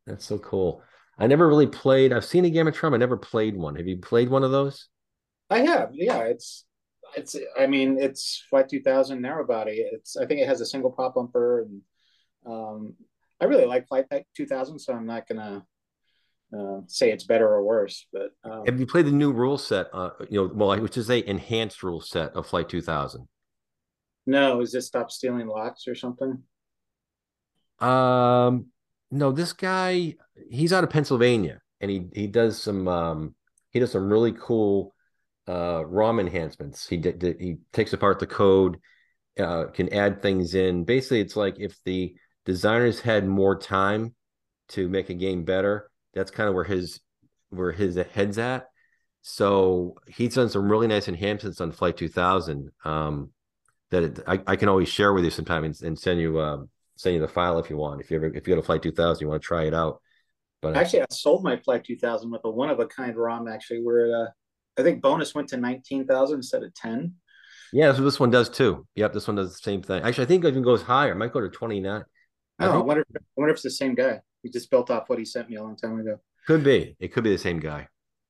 [0.07, 0.81] That's so cool.
[1.17, 2.13] I never really played.
[2.13, 2.93] I've seen a Gamatron.
[2.93, 3.75] I never played one.
[3.75, 4.87] Have you played one of those?
[5.49, 5.89] I have.
[5.93, 6.65] Yeah, it's
[7.17, 7.35] it's.
[7.59, 9.85] I mean, it's Flight 2000 narrow body.
[9.91, 10.15] It's.
[10.15, 11.81] I think it has a single pop bumper, and
[12.45, 12.93] um,
[13.41, 14.05] I really like Flight
[14.37, 15.65] 2000, so I'm not gonna
[16.57, 18.05] uh, say it's better or worse.
[18.13, 19.87] But um, Have you played the new rule set?
[19.93, 23.27] Uh, you know, well, which is a enhanced rule set of Flight 2000.
[24.25, 26.43] no, is this stop stealing lots or something?
[27.79, 28.67] Um,
[29.09, 30.15] no, this guy,
[30.49, 33.35] he's out of Pennsylvania, and he he does some um,
[33.71, 34.93] he does some really cool
[35.47, 36.87] uh, ROM enhancements.
[36.87, 38.77] He did, he takes apart the code,
[39.39, 40.83] uh, can add things in.
[40.85, 42.15] Basically, it's like if the
[42.45, 44.15] designers had more time
[44.69, 46.99] to make a game better, that's kind of where his
[47.49, 48.67] where his head's at.
[49.21, 53.29] So he's done some really nice enhancements on Flight 2000 um,
[53.91, 56.63] that it, I, I can always share with you sometime and, and send you uh,
[56.95, 58.01] send you the file if you want.
[58.01, 60.01] If you ever if you go to Flight 2000, you want to try it out.
[60.61, 63.47] But actually, I sold my Flight 2000 with a one of a kind ROM.
[63.47, 64.27] Actually, where uh,
[64.77, 67.13] I think bonus went to 19,000 instead of 10.
[67.73, 68.85] Yeah, so this one does too.
[68.95, 70.03] Yep, this one does the same thing.
[70.03, 71.13] Actually, I think it even goes higher.
[71.13, 72.03] It might go to 29.
[72.61, 74.21] I, oh, I wonder, I wonder if it's the same guy.
[74.43, 76.19] He just built off what he sent me a long time ago.
[76.47, 76.95] Could be.
[76.99, 77.87] It could be the same guy.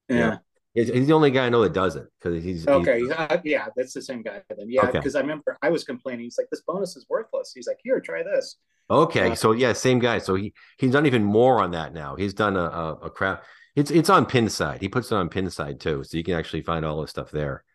[0.09, 0.17] Yeah.
[0.17, 0.38] yeah.
[0.73, 3.01] He's, he's the only guy I know that does it because he's okay.
[3.01, 4.69] He's, uh, yeah, that's the same guy then.
[4.69, 5.19] Yeah, because okay.
[5.19, 6.23] I remember I was complaining.
[6.23, 8.55] He's like, "This bonus is worthless." He's like, "Here, try this."
[8.89, 10.19] Okay, uh, so yeah, same guy.
[10.19, 12.15] So he he's done even more on that now.
[12.15, 13.43] He's done a a, a crap.
[13.75, 14.79] It's it's on Pinside.
[14.79, 17.65] He puts it on Pinside too, so you can actually find all the stuff there.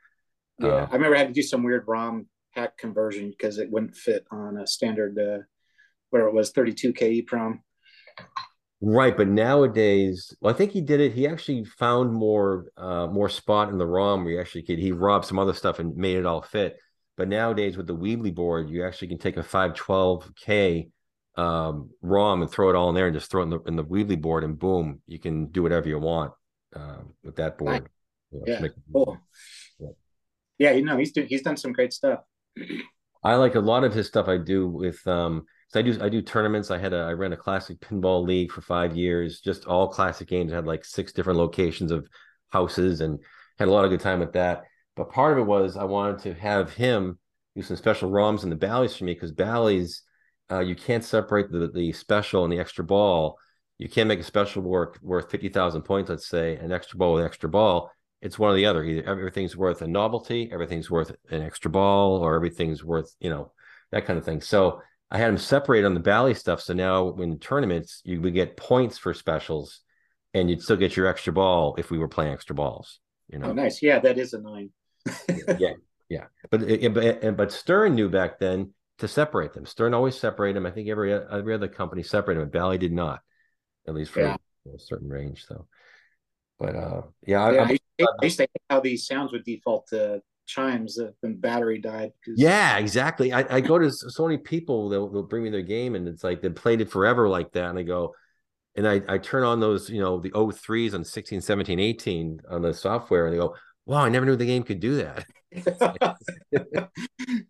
[0.58, 3.70] Yeah, uh, I remember I had to do some weird ROM hack conversion because it
[3.70, 5.14] wouldn't fit on a standard,
[6.10, 7.60] whatever it was, 32k EEPROM.
[8.80, 11.12] Right, but nowadays, well, I think he did it.
[11.12, 14.92] He actually found more uh more spot in the ROM where he actually could he
[14.92, 16.76] robbed some other stuff and made it all fit.
[17.16, 20.90] But nowadays with the Weebly board, you actually can take a 512k
[21.36, 23.76] um, ROM and throw it all in there and just throw it in the in
[23.76, 26.32] the Weebly board and boom, you can do whatever you want
[26.74, 27.88] uh, with that board.
[28.30, 28.68] Yeah, yeah.
[28.92, 29.18] cool.
[29.78, 29.88] Yeah.
[30.58, 32.20] yeah, you know he's doing he's done some great stuff.
[33.22, 34.28] I like a lot of his stuff.
[34.28, 36.70] I do with um so I do I do tournaments.
[36.70, 40.28] I had a I ran a classic pinball league for five years, just all classic
[40.28, 40.52] games.
[40.52, 42.06] I had like six different locations of
[42.50, 43.18] houses and
[43.58, 44.64] had a lot of good time with that.
[44.94, 47.18] But part of it was I wanted to have him
[47.54, 50.02] do some special ROMs in the Bally's for me because Bally's
[50.50, 53.38] uh, you can't separate the the special and the extra ball.
[53.78, 57.14] You can't make a special work worth fifty thousand points, let's say, an extra ball
[57.14, 57.90] with an extra ball.
[58.22, 58.84] It's one or the other.
[58.84, 63.52] Either everything's worth a novelty, everything's worth an extra ball, or everything's worth you know
[63.90, 64.40] that kind of thing.
[64.40, 64.80] So
[65.10, 66.60] I had them separate on the Bally stuff.
[66.60, 69.80] So now in tournaments, you would get points for specials,
[70.34, 72.98] and you'd still get your extra ball if we were playing extra balls.
[73.28, 73.48] You know.
[73.48, 73.82] Oh, nice.
[73.82, 74.70] Yeah, that is annoying.
[75.58, 75.74] yeah,
[76.08, 76.24] yeah.
[76.50, 79.66] But eh, eh, but eh, but Stern knew back then to separate them.
[79.66, 80.66] Stern always separated them.
[80.66, 82.50] I think every every other company separated them.
[82.50, 83.20] Bally did not,
[83.86, 84.36] at least for yeah.
[84.74, 85.46] a certain range.
[85.46, 85.66] So,
[86.58, 90.22] but uh, yeah, yeah I, I, I used to how these sounds would default to
[90.46, 92.12] chimes if the battery died.
[92.26, 93.32] Yeah, exactly.
[93.32, 96.24] I, I go to so many people they'll, they'll bring me their game and it's
[96.24, 98.14] like they played it forever like that, and I go.
[98.78, 102.60] And I, I turn on those, you know, the 03s on 16, 17, 18 on
[102.60, 103.54] the software, and they go,
[103.86, 105.24] wow, I never knew the game could do that.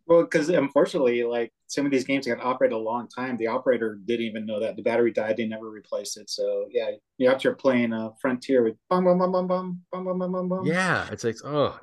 [0.06, 3.36] well, because unfortunately, like some of these games got operated a long time.
[3.36, 5.36] The operator didn't even know that the battery died.
[5.36, 6.30] They never replaced it.
[6.30, 10.04] So yeah, you have to playing a Frontier with bum bum bum bum bum bum
[10.04, 10.66] bum bum bum bum.
[10.66, 11.78] Yeah, it's like oh,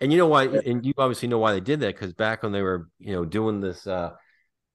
[0.00, 0.44] and you know why?
[0.46, 3.24] And you obviously know why they did that because back when they were you know
[3.24, 3.86] doing this.
[3.86, 4.12] uh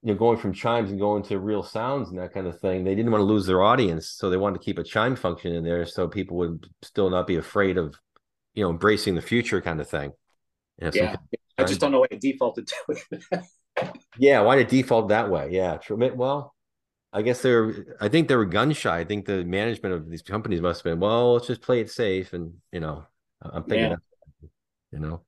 [0.04, 2.84] you know, going from chimes and going to real sounds and that kind of thing.
[2.84, 5.52] They didn't want to lose their audience, so they wanted to keep a chime function
[5.56, 7.96] in there, so people would still not be afraid of
[8.56, 10.14] you know embracing the future kind of thing.
[10.94, 11.18] yeah,
[11.58, 13.44] I just don't know why it defaulted to
[14.18, 15.50] yeah, why did default that way?
[15.52, 15.98] Yeah, true.
[16.16, 16.56] Well,
[17.14, 17.98] I guess they're.
[18.02, 19.00] I think they were gun shy.
[19.00, 21.00] I think the management of these companies must have been.
[21.00, 23.06] Well, let's just play it safe, and you know,
[23.42, 23.96] I'm thinking, yeah.
[24.42, 24.50] that,
[24.92, 25.22] you know.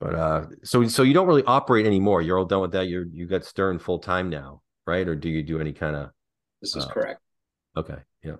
[0.00, 2.22] But uh, so so you don't really operate anymore.
[2.22, 2.88] You're all done with that.
[2.88, 5.06] You're you got Stern full time now, right?
[5.06, 6.10] Or do you do any kind of?
[6.60, 7.20] This is uh, correct.
[7.76, 7.98] Okay.
[8.22, 8.36] Yeah.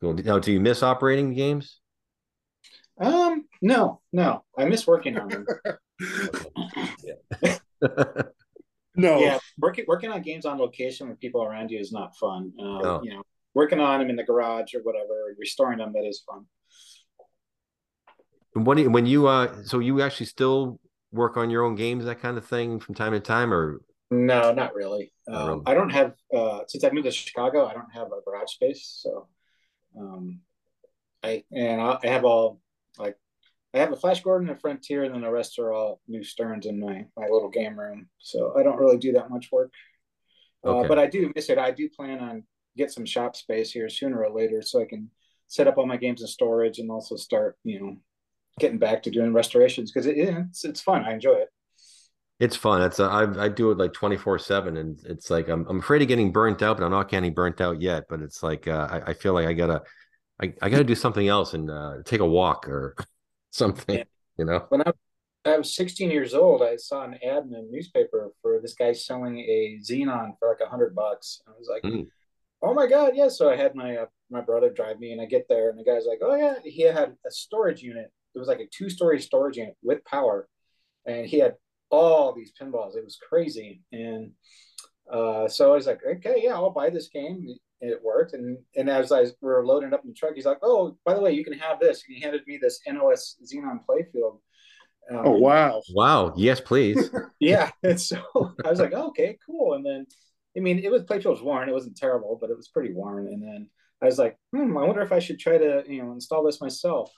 [0.00, 0.14] Cool.
[0.14, 1.80] Now, do you miss operating the games?
[3.00, 4.44] Um, no, no.
[4.56, 5.46] I miss working on them.
[8.96, 9.18] no.
[9.18, 12.52] Yeah, working working on games on location with people around you is not fun.
[12.58, 13.00] Uh, no.
[13.02, 13.22] You know,
[13.54, 16.46] working on them in the garage or whatever, restoring them that is fun.
[18.54, 20.78] And what you, when you uh, so you actually still
[21.10, 23.80] work on your own games, that kind of thing, from time to time, or
[24.10, 25.12] no, not really.
[25.28, 25.62] Um, really.
[25.66, 27.66] I don't have uh, since I moved to Chicago.
[27.66, 29.28] I don't have a garage space, so
[29.98, 30.40] um,
[31.22, 32.60] I and I, I have all
[32.98, 33.16] like
[33.74, 36.66] I have a Flash Gordon, a Frontier, and then the rest are all new Sterns
[36.66, 38.08] in my my little game room.
[38.18, 39.72] So I don't really do that much work.
[40.64, 40.84] Uh, okay.
[40.84, 41.58] Uh, but I do miss it.
[41.58, 42.44] I do plan on
[42.76, 45.10] get some shop space here sooner or later, so I can
[45.48, 47.96] set up all my games in storage and also start, you know,
[48.58, 51.04] getting back to doing restorations because it, it's it's fun.
[51.04, 51.48] I enjoy it.
[52.40, 52.82] It's fun.
[52.82, 55.80] It's a, I I do it like twenty four seven, and it's like I'm I'm
[55.80, 58.04] afraid of getting burnt out, but I'm not getting burnt out yet.
[58.08, 59.82] But it's like uh, I I feel like I gotta
[60.40, 62.96] I, I got to do something else and uh, take a walk or
[63.50, 64.04] something, yeah.
[64.36, 64.66] you know?
[64.68, 64.92] When I,
[65.44, 68.92] I was 16 years old, I saw an ad in a newspaper for this guy
[68.92, 71.40] selling a Xenon for like a hundred bucks.
[71.46, 72.06] I was like, mm.
[72.62, 73.12] oh my God.
[73.14, 73.28] Yeah.
[73.28, 75.84] So I had my, uh, my brother drive me, and I get there, and the
[75.84, 78.10] guy's like, "Oh yeah," he had a storage unit.
[78.34, 80.48] It was like a two story storage unit with power,
[81.06, 81.54] and he had
[81.90, 82.96] all these pinballs.
[82.96, 84.32] It was crazy, and
[85.10, 87.46] uh, so I was like, "Okay, yeah, I'll buy this game."
[87.84, 90.58] It worked, and and as I we were loading up in the truck, he's like,
[90.62, 93.80] "Oh, by the way, you can have this." And he handed me this NOS Xenon
[93.88, 94.38] Playfield.
[95.10, 95.82] Um, oh wow!
[95.94, 96.32] Wow!
[96.36, 97.10] Yes, please.
[97.40, 98.22] yeah, and so
[98.64, 100.06] I was like, oh, "Okay, cool." And then,
[100.56, 101.68] I mean, it was Playfield was worn.
[101.68, 103.28] It wasn't terrible, but it was pretty worn.
[103.28, 103.68] And then
[104.02, 106.60] I was like, "Hmm, I wonder if I should try to you know install this
[106.60, 107.12] myself."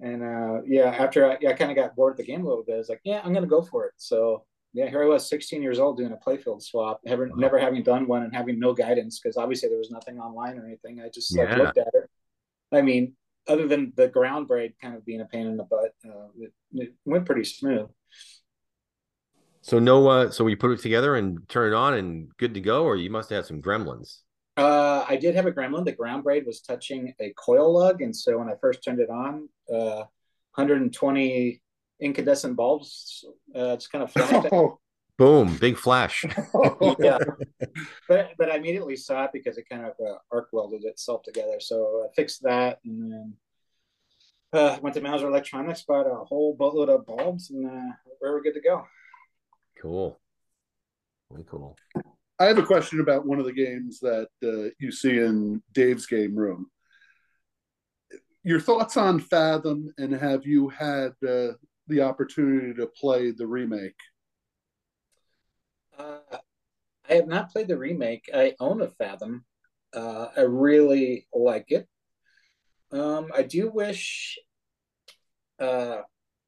[0.00, 2.64] And uh, yeah, after I, I kind of got bored of the game a little
[2.64, 4.44] bit, I was like, "Yeah, I'm gonna go for it." So
[4.74, 7.36] yeah, here I was, 16 years old, doing a playfield swap, never, wow.
[7.36, 10.66] never having done one and having no guidance because obviously there was nothing online or
[10.66, 11.00] anything.
[11.00, 12.10] I just like, looked at it.
[12.72, 13.14] I mean,
[13.46, 16.52] other than the ground braid kind of being a pain in the butt, uh, it,
[16.72, 17.88] it, went pretty smooth.
[19.60, 22.60] So no, uh, so we put it together and turn it on and good to
[22.60, 24.18] go, or you must have some gremlins.
[24.56, 25.84] Uh, I did have a gremlin.
[25.84, 29.08] The ground braid was touching a coil lug, and so when I first turned it
[29.08, 30.04] on, uh,
[30.56, 31.60] 120
[32.04, 33.24] incandescent bulbs.
[33.54, 34.48] Uh, it's kind of flashed.
[34.52, 34.78] Oh.
[35.16, 35.56] Boom!
[35.58, 36.24] Big flash.
[36.98, 37.18] yeah,
[38.08, 41.60] but but I immediately saw it because it kind of uh, arc welded itself together.
[41.60, 43.34] So I fixed that, and then
[44.52, 48.42] uh, went to Mouser Electronics, bought a whole boatload of bulbs, and uh, we were
[48.42, 48.84] good to go.
[49.80, 50.18] Cool.
[51.30, 51.76] Very cool.
[52.40, 56.06] I have a question about one of the games that uh, you see in Dave's
[56.06, 56.68] game room.
[58.42, 61.52] Your thoughts on Fathom, and have you had uh,
[61.86, 63.98] the opportunity to play the remake?
[65.98, 66.18] Uh,
[67.08, 68.28] I have not played the remake.
[68.34, 69.44] I own a Fathom.
[69.94, 71.86] Uh, I really like it.
[72.90, 74.38] Um, I do wish
[75.58, 75.98] uh,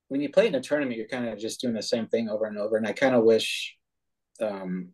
[0.09, 2.45] when you play in a tournament, you're kind of just doing the same thing over
[2.45, 2.76] and over.
[2.76, 3.76] And I kind of wish
[4.41, 4.91] um,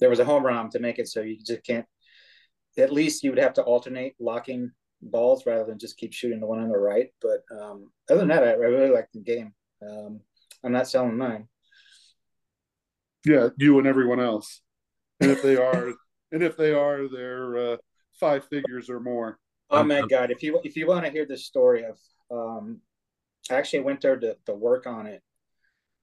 [0.00, 1.86] there was a home ROM to make it so you just can't.
[2.76, 6.46] At least you would have to alternate locking balls rather than just keep shooting the
[6.46, 7.08] one on the right.
[7.20, 9.54] But um, other than that, I, I really like the game.
[9.88, 10.20] Um,
[10.62, 11.48] I'm not selling mine.
[13.24, 14.60] Yeah, you and everyone else.
[15.20, 15.92] And if they are,
[16.32, 17.76] and if they are, they're uh,
[18.18, 19.38] five figures or more.
[19.70, 20.30] Oh my god!
[20.30, 21.98] If you if you want to hear the story of,
[22.30, 22.80] um,
[23.50, 25.22] I actually went there to, to work on it,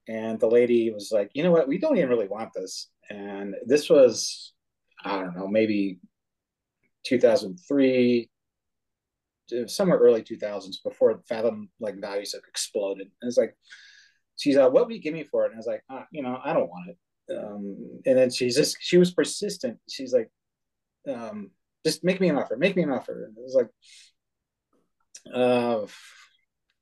[0.08, 1.68] and the lady was like, "You know what?
[1.68, 4.52] We don't even really want this." And this was,
[5.04, 5.98] I don't know, maybe
[7.04, 8.28] 2003,
[9.66, 13.08] somewhere early 2000s before Fathom like values have exploded.
[13.20, 13.56] And it's like,
[14.36, 15.52] she's like, what would you give me for it?
[15.52, 16.98] And I was like, ah, you know, I don't want it.
[17.36, 19.78] Um, and then she's just, she was persistent.
[19.88, 20.30] She's like,
[21.08, 21.50] um,
[21.84, 23.24] just make me an offer, make me an offer.
[23.24, 23.68] And it was like,
[25.34, 25.86] uh,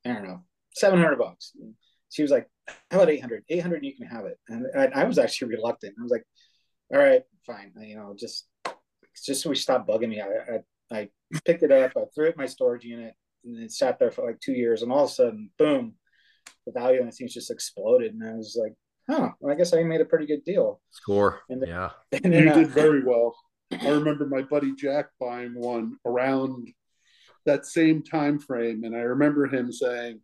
[0.09, 0.45] I don't know,
[0.75, 1.53] 700 bucks.
[2.11, 2.49] She was like,
[2.91, 3.45] how about 800?
[3.49, 4.39] 800, you can have it.
[4.49, 5.95] And I, I was actually reluctant.
[5.99, 6.25] I was like,
[6.93, 7.73] all right, fine.
[7.79, 8.47] You know, just,
[9.25, 10.21] just so we stop bugging me.
[10.21, 10.61] I, I
[10.91, 11.09] I
[11.45, 13.15] picked it up, I threw it in my storage unit,
[13.45, 14.83] and it sat there for like two years.
[14.83, 15.95] And all of a sudden, boom,
[16.67, 18.13] the value on the things just exploded.
[18.13, 18.75] And I was like,
[19.09, 20.81] huh, well, I guess I made a pretty good deal.
[20.91, 21.41] Score.
[21.49, 21.91] And then, yeah.
[22.25, 23.37] And then, you uh, did very well.
[23.73, 26.69] I remember my buddy Jack buying one around
[27.47, 28.85] that same time frame.
[28.85, 30.21] And I remember him saying,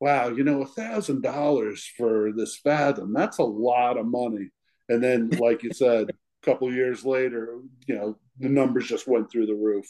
[0.00, 4.50] wow, you know, a thousand dollars for this Fathom, that's a lot of money.
[4.88, 9.30] And then, like you said, a couple years later, you know, the numbers just went
[9.30, 9.86] through the roof.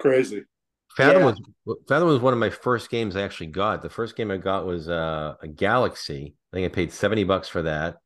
[0.00, 0.44] Crazy.
[0.96, 1.24] Fathom yeah.
[1.66, 3.82] was Fathom was one of my first games I actually got.
[3.82, 6.34] The first game I got was uh, a Galaxy.
[6.52, 7.98] I think I paid seventy bucks for that,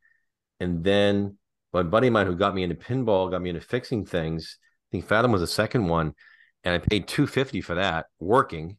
[0.60, 1.38] and then
[1.72, 4.58] my buddy of mine who got me into pinball, got me into fixing things.
[4.60, 6.14] I think Fathom was the second one,
[6.62, 8.76] and I paid two fifty for that working,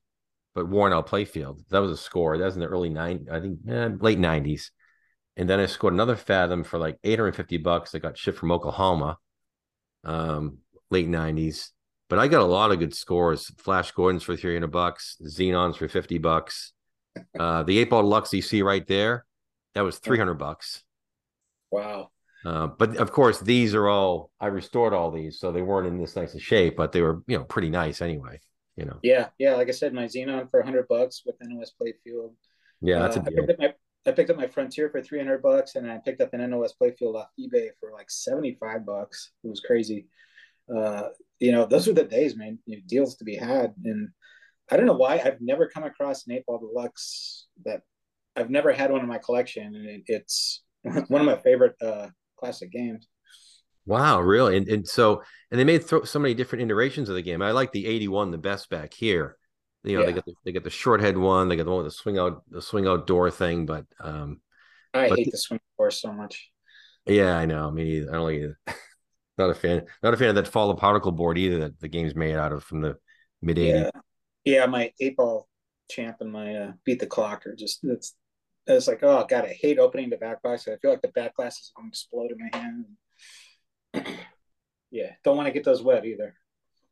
[0.53, 1.63] but worn out playfield.
[1.70, 2.38] That was a score.
[2.38, 4.72] That was in the early nine, I think, eh, late nineties.
[5.38, 7.95] And then I scored another Fathom for like eight hundred fifty bucks.
[7.95, 9.18] I got shipped from Oklahoma.
[10.03, 10.59] Um,
[10.91, 11.72] late 90s.
[12.09, 13.51] But I got a lot of good scores.
[13.57, 16.73] Flash Gordon's for 300 bucks, Xenons for 50 bucks.
[17.39, 19.25] Uh, the eight ball Lux you see right there,
[19.73, 20.83] that was 300 bucks.
[21.71, 22.11] Wow.
[22.45, 25.97] Uh, but of course, these are all I restored all these, so they weren't in
[25.97, 28.39] this nice of shape, but they were you know pretty nice anyway.
[28.75, 28.99] You know.
[29.01, 29.55] Yeah, yeah.
[29.55, 32.33] Like I said, my Xenon for 100 bucks with NOS Playfield.
[32.81, 33.43] Yeah, that's uh, a deal.
[33.43, 33.73] I picked, my,
[34.05, 37.15] I picked up my Frontier for 300 bucks, and I picked up an NOS Playfield
[37.15, 39.31] off eBay for like 75 bucks.
[39.43, 40.07] It was crazy
[40.73, 41.09] uh,
[41.39, 42.59] you know, those were the days, man.
[42.65, 44.09] You know, deals to be had, and
[44.71, 47.81] I don't know why I've never come across an eight ball deluxe that
[48.36, 52.07] I've never had one in my collection, and it, it's one of my favorite uh,
[52.38, 53.07] classic games.
[53.86, 54.57] Wow, really?
[54.57, 55.21] And, and so,
[55.51, 57.41] and they made th- so many different iterations of the game.
[57.41, 59.38] I like the '81 the best back here.
[59.83, 60.05] You know, yeah.
[60.07, 61.97] they get the, they get the short head one, they get the one with the
[61.97, 64.41] swing out the swing out door thing, but um,
[64.93, 66.49] I but hate the swing door so much.
[67.05, 67.67] Yeah, I know.
[67.67, 68.55] I mean, I don't like it.
[69.38, 69.86] Not a fan.
[70.01, 72.63] Not a fan of that follow particle board either that the game's made out of
[72.63, 72.97] from the
[73.41, 73.83] mid '80s.
[73.83, 73.89] Yeah,
[74.43, 74.65] yeah.
[74.65, 75.47] My eight ball
[75.89, 78.13] champ and my uh, beat the clock are just it's.
[78.67, 80.67] It's like oh god, I hate opening the back glass.
[80.67, 84.07] I feel like the back glass is going to explode in my hand.
[84.91, 86.33] yeah, don't want to get those wet either.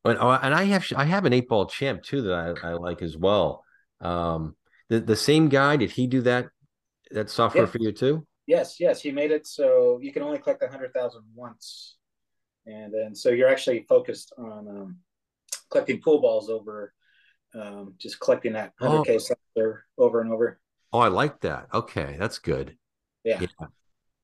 [0.05, 2.73] And, oh, and I have I have an eight ball champ too that I, I
[2.73, 3.63] like as well.
[4.01, 4.55] Um,
[4.89, 6.49] the the same guy did he do that
[7.11, 7.69] that software yeah.
[7.69, 8.27] for you too?
[8.45, 11.95] Yes, yes, he made it so you can only collect a hundred thousand once,
[12.65, 14.97] and then so you're actually focused on um,
[15.69, 16.93] collecting pool balls over
[17.55, 19.73] um, just collecting that 100k oh.
[19.97, 20.59] over and over.
[20.91, 21.67] Oh, I like that.
[21.73, 22.77] Okay, that's good.
[23.23, 23.41] Yeah.
[23.41, 23.67] yeah.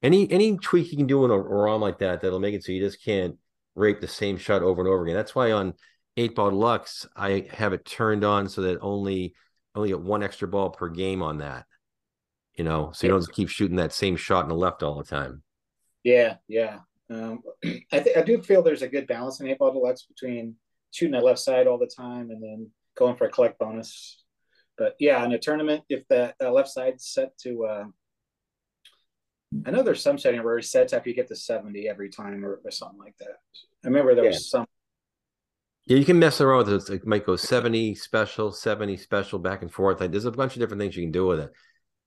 [0.02, 2.72] Any any tweak you can do in a ROM like that that'll make it so
[2.72, 3.36] you just can't
[3.76, 5.16] rape the same shot over and over again.
[5.16, 5.74] That's why on
[6.16, 9.34] eight ball deluxe I have it turned on so that only
[9.76, 11.66] only get one extra ball per game on that.
[12.56, 15.04] You know, so you don't keep shooting that same shot in the left all the
[15.04, 15.44] time.
[16.04, 16.80] Yeah, yeah.
[17.10, 17.42] Um,
[17.92, 20.56] I th- I do feel there's a good balance in eight ball deluxe between
[20.92, 24.24] shooting that left side all the time and then going for a collect bonus.
[24.78, 27.84] But yeah, in a tournament, if that uh, left side's set to, uh,
[29.66, 32.46] I know there's some setting where it sets after you get to 70 every time
[32.46, 33.40] or, or something like that.
[33.84, 34.30] I remember there yeah.
[34.30, 34.66] was some.
[35.86, 36.94] Yeah, you can mess around with it.
[36.94, 40.00] It might go 70 special, 70 special, back and forth.
[40.00, 41.52] Like, there's a bunch of different things you can do with it.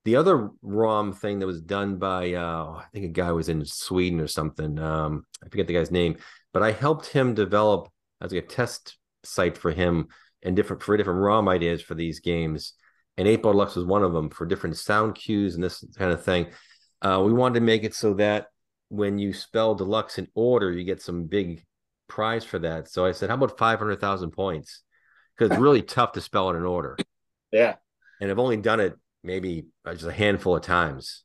[0.05, 3.65] The other ROM thing that was done by, uh, I think a guy was in
[3.65, 4.79] Sweden or something.
[4.79, 6.17] Um, I forget the guy's name,
[6.53, 7.89] but I helped him develop
[8.21, 10.09] as like a test site for him
[10.43, 12.75] and different for different ROM ideas for these games.
[13.17, 16.13] And Eight Ball Deluxe was one of them for different sound cues and this kind
[16.13, 16.47] of thing.
[17.01, 18.47] Uh, we wanted to make it so that
[18.89, 21.65] when you spell deluxe in order, you get some big
[22.09, 22.89] prize for that.
[22.89, 24.83] So I said, how about 500,000 points?
[25.37, 26.97] Because it's really tough to spell it in order.
[27.51, 27.77] Yeah.
[28.21, 31.25] And I've only done it maybe just a handful of times.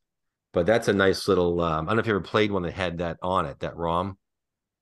[0.54, 1.62] But that's a nice little.
[1.62, 3.76] Um, I don't know if you ever played one that had that on it, that
[3.76, 4.18] ROM.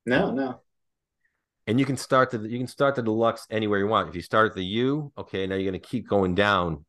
[0.06, 0.62] No, no
[1.68, 4.10] and you can start the you can start the deluxe anywhere you want.
[4.10, 6.86] If you start at the U, okay, now you're going to keep going down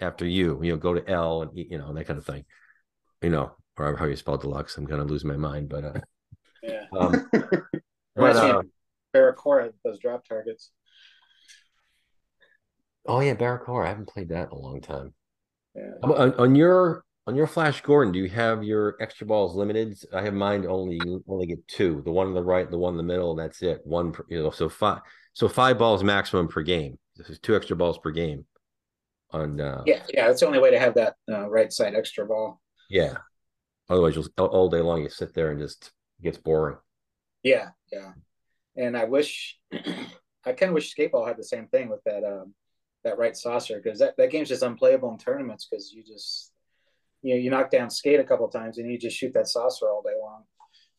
[0.00, 0.60] after U.
[0.62, 2.44] You know, go to L and you know that kind of thing.
[3.22, 4.76] You know, or how you spell deluxe.
[4.76, 6.00] I'm going to lose my mind, but uh,
[6.62, 6.84] yeah.
[6.98, 7.28] Um,
[8.16, 8.62] but, uh,
[9.14, 10.70] Barracora, those drop targets.
[13.06, 13.84] Oh yeah, Barracora.
[13.84, 15.12] I haven't played that in a long time.
[15.74, 15.90] Yeah.
[16.02, 19.98] On, on your on your Flash Gordon, do you have your extra balls limited?
[20.12, 22.02] I have mine only you only get two.
[22.04, 23.80] The one on the right, the one in the middle, and that's it.
[23.84, 25.00] One, per, you know, so five,
[25.32, 26.98] so five balls maximum per game.
[27.16, 28.44] This is two extra balls per game.
[29.30, 32.26] On uh, yeah, yeah, that's the only way to have that uh, right side extra
[32.26, 32.60] ball.
[32.90, 33.16] Yeah,
[33.88, 36.76] otherwise you'll all day long you sit there and just it gets boring.
[37.42, 38.12] Yeah, yeah,
[38.76, 42.54] and I wish I kind of wish skateball had the same thing with that um,
[43.04, 46.52] that right saucer because that that game's just unplayable in tournaments because you just
[47.22, 49.88] you know you knock down skate a couple times and you just shoot that saucer
[49.88, 50.42] all day long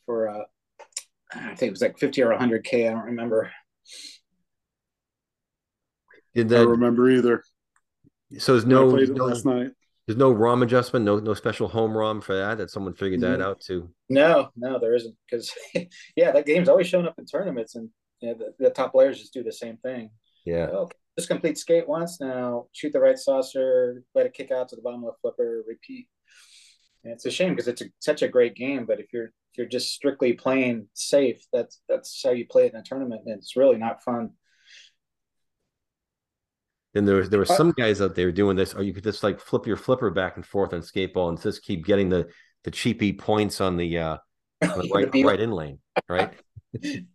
[0.05, 0.43] for uh
[1.33, 3.51] I think it was like 50 or 100k I don't remember.
[6.33, 7.43] Did that I remember either.
[8.37, 9.71] So there's no, played it no last night.
[10.05, 13.39] there's no ROM adjustment no no special home ROM for that that someone figured that
[13.39, 13.49] mm-hmm.
[13.49, 13.89] out too?
[14.09, 15.51] No no there isn't because
[16.15, 17.89] yeah that game's always showing up in tournaments and
[18.21, 20.11] you know, the, the top players just do the same thing.
[20.45, 20.67] Yeah.
[20.67, 24.75] Okay just complete skate once now shoot the right saucer let it kick out to
[24.75, 26.07] the bottom of the flipper repeat
[27.05, 29.59] and it's a shame because it's a, such a great game, but if you're if
[29.59, 33.37] you're just strictly playing safe, that's that's how you play it in a tournament, and
[33.37, 34.31] it's really not fun.
[36.95, 39.23] And there was there were some guys out there doing this, or you could just
[39.23, 42.27] like flip your flipper back and forth on skateball and just keep getting the
[42.63, 44.17] the cheapy points on the uh
[44.63, 45.77] on the right right in lane,
[46.09, 46.33] right?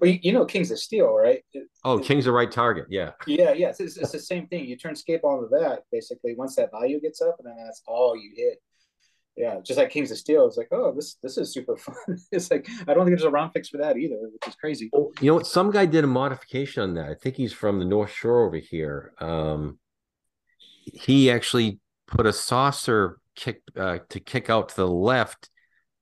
[0.00, 1.42] well, you, you, know Kings of Steel, right?
[1.84, 3.12] oh, Kings of right target, yeah.
[3.26, 3.68] Yeah, yeah.
[3.68, 4.66] It's, it's, the same thing.
[4.66, 8.16] You turn skateball into that basically once that value gets up, and then that's all
[8.16, 8.60] you hit
[9.40, 11.94] yeah, just like Kings of Steel, it's like, oh, this this is super fun.
[12.30, 14.90] it's like I don't think there's a ROM fix for that either, which is crazy.
[14.92, 15.46] Well, you know what?
[15.46, 17.08] Some guy did a modification on that.
[17.08, 19.12] I think he's from the North Shore over here.
[19.18, 19.78] Um,
[20.84, 25.48] he actually put a saucer kick uh, to kick out to the left,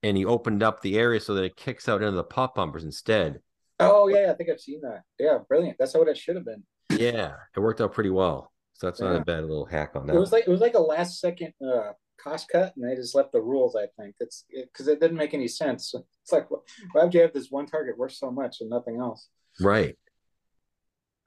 [0.03, 2.83] and he opened up the area so that it kicks out into the pop bumpers
[2.83, 3.39] instead.
[3.79, 5.03] Oh yeah, I think I've seen that.
[5.19, 5.77] Yeah, brilliant.
[5.79, 6.63] That's how it should have been.
[6.91, 8.51] Yeah, it worked out pretty well.
[8.73, 10.15] So that's not a bad little hack on that.
[10.15, 13.15] It was like it was like a last second uh, cost cut and they just
[13.15, 16.49] left the rules i think it's because it, it, didn't make any sense it's like
[16.49, 19.97] why would you have this one target worth so much and nothing else right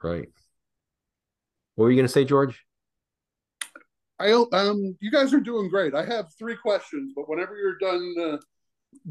[0.02, 0.28] right
[1.74, 2.64] what were you going to say george
[4.18, 8.14] i um you guys are doing great i have three questions but whenever you're done
[8.20, 8.36] uh,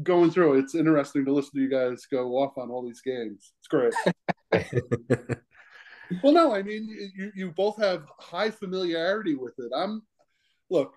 [0.02, 3.52] going through it's interesting to listen to you guys go off on all these games
[3.58, 3.92] it's great
[6.22, 10.02] well no i mean you, you both have high familiarity with it i'm
[10.70, 10.94] look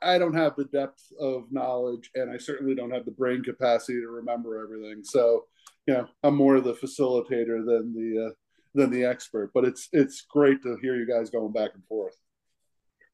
[0.00, 4.00] I don't have the depth of knowledge, and I certainly don't have the brain capacity
[4.00, 5.02] to remember everything.
[5.02, 5.46] So
[5.86, 8.30] you know, I'm more the facilitator than the uh,
[8.74, 9.50] than the expert.
[9.52, 12.16] But it's it's great to hear you guys going back and forth.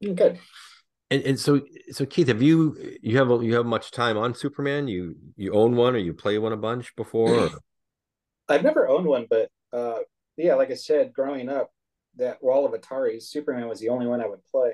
[0.02, 0.38] Good.
[1.10, 4.88] And, and so so Keith, have you you have you have much time on Superman?
[4.88, 7.50] You you own one or you play one a bunch before?
[8.48, 9.98] I've never owned one, but uh,
[10.36, 11.70] yeah, like I said, growing up,
[12.16, 14.72] that wall of Ataris, Superman was the only one I would play.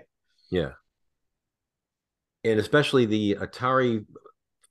[0.50, 0.72] Yeah.
[2.44, 4.04] And especially the Atari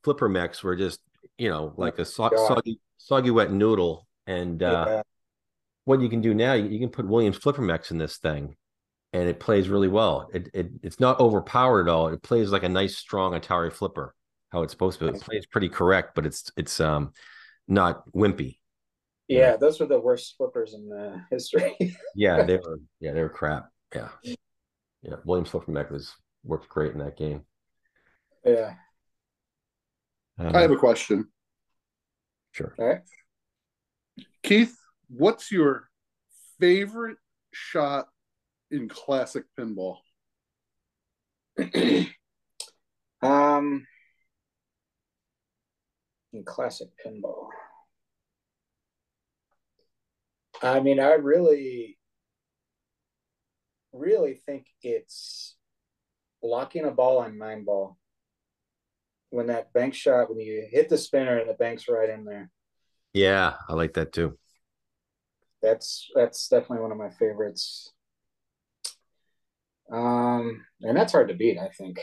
[0.03, 1.01] flipper mechs were just,
[1.37, 4.07] you know, like a so- soggy, soggy wet noodle.
[4.27, 5.01] And uh, yeah.
[5.85, 8.55] what you can do now, you, you can put Williams flipper mechs in this thing
[9.13, 10.29] and it plays really well.
[10.33, 12.07] It, it it's not overpowered at all.
[12.07, 14.13] It plays like a nice strong Atari flipper,
[14.49, 15.07] how it's supposed to.
[15.07, 17.13] It plays pretty correct, but it's it's um
[17.67, 18.57] not wimpy.
[19.27, 21.75] Yeah, those were the worst flippers in the history.
[22.15, 23.69] yeah, they were yeah, they were crap.
[23.95, 24.09] Yeah.
[25.01, 25.15] Yeah.
[25.25, 27.43] Williams flipper mech was worked great in that game.
[28.43, 28.73] Yeah.
[30.39, 31.27] Um, I have a question.
[32.51, 32.73] Sure.
[32.79, 33.01] All right.
[34.41, 34.75] Keith,
[35.09, 35.89] what's your
[36.59, 37.17] favorite
[37.51, 38.07] shot
[38.73, 39.97] in classic pinball?
[43.21, 43.85] um,
[46.33, 47.49] in classic pinball.
[50.63, 51.99] I mean, I really,
[53.91, 55.55] really think it's
[56.41, 57.97] blocking a ball on nine ball.
[59.29, 62.49] When that bank shot, when you hit the spinner and the bank's right in there.
[63.13, 64.37] Yeah, I like that too.
[65.61, 67.93] That's that's definitely one of my favorites.
[69.91, 71.99] Um, and that's hard to beat, I think.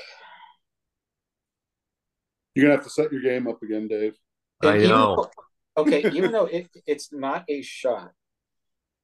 [2.55, 4.17] You're gonna have to set your game up again, Dave.
[4.63, 5.29] I know.
[5.77, 8.11] okay, even though it, it's not a shot,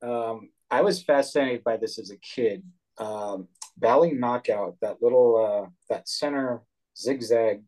[0.03, 2.63] um, I was fascinated by this as a kid.
[2.99, 6.63] Um, Bally knockout, that little uh, that center
[6.97, 7.63] zigzag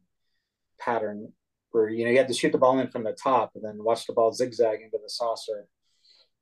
[0.80, 1.32] pattern
[1.70, 3.84] where you know you had to shoot the ball in from the top and then
[3.84, 5.66] watch the ball zigzag into the saucer.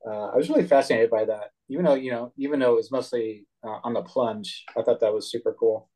[0.07, 2.93] Uh, I was really fascinated by that, even though you know, even though it was
[2.93, 4.65] mostly uh, on the plunge.
[4.77, 5.91] I thought that was super cool.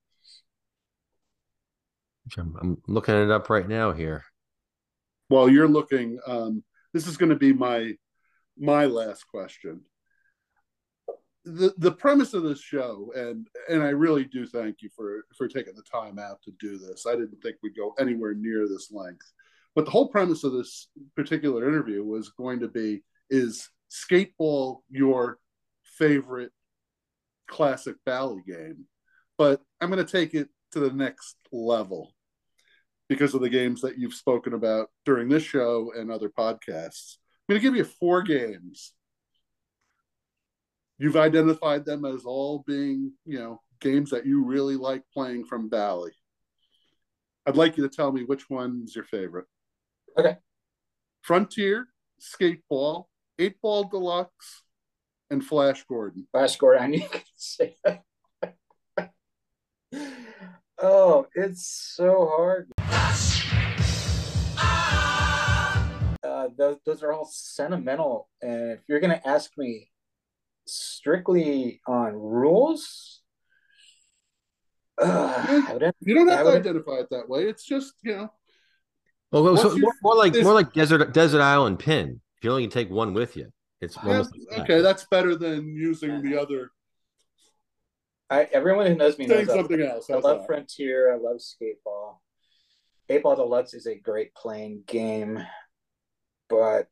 [2.36, 4.24] I'm looking it up right now here.
[5.28, 7.94] While you're looking, um, this is going to be my
[8.58, 9.82] my last question.
[11.44, 15.48] The the premise of this show, and and I really do thank you for for
[15.48, 17.06] taking the time out to do this.
[17.06, 19.32] I didn't think we'd go anywhere near this length.
[19.74, 25.38] But the whole premise of this particular interview was going to be is skateball your
[25.84, 26.52] favorite
[27.48, 28.86] classic Bally game?
[29.36, 32.14] But I'm going to take it to the next level
[33.08, 37.16] because of the games that you've spoken about during this show and other podcasts.
[37.48, 38.92] I'm going to give you four games.
[40.98, 45.68] You've identified them as all being, you know, games that you really like playing from
[45.68, 46.12] Bally.
[47.46, 49.46] I'd like you to tell me which one's your favorite.
[50.18, 50.36] Okay.
[51.22, 51.88] Frontier,
[52.20, 53.06] Skateball,
[53.40, 54.64] Eight Ball Deluxe,
[55.30, 56.26] and Flash Gordon.
[56.30, 58.02] Flash Gordon, I knew you could say that.
[60.78, 62.70] oh, it's so hard.
[66.22, 68.28] Uh, those, those are all sentimental.
[68.42, 69.90] And if you're going to ask me
[70.66, 73.22] strictly on rules,
[75.00, 75.70] uh,
[76.00, 77.44] you don't have to identify it that way.
[77.44, 78.32] It's just, you know.
[79.32, 82.20] Well, so more, more, like more like desert desert island pin.
[82.42, 83.52] You only take one with you.
[83.80, 84.80] It's yeah, like okay.
[84.80, 86.70] That's better than using the other.
[88.28, 90.10] I everyone who knows me knows something else.
[90.10, 91.12] I love Frontier.
[91.12, 92.18] I love Skateball.
[93.08, 95.42] Eight Ball Deluxe is a great playing game,
[96.48, 96.88] but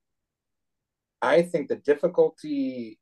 [1.22, 2.98] I think the difficulty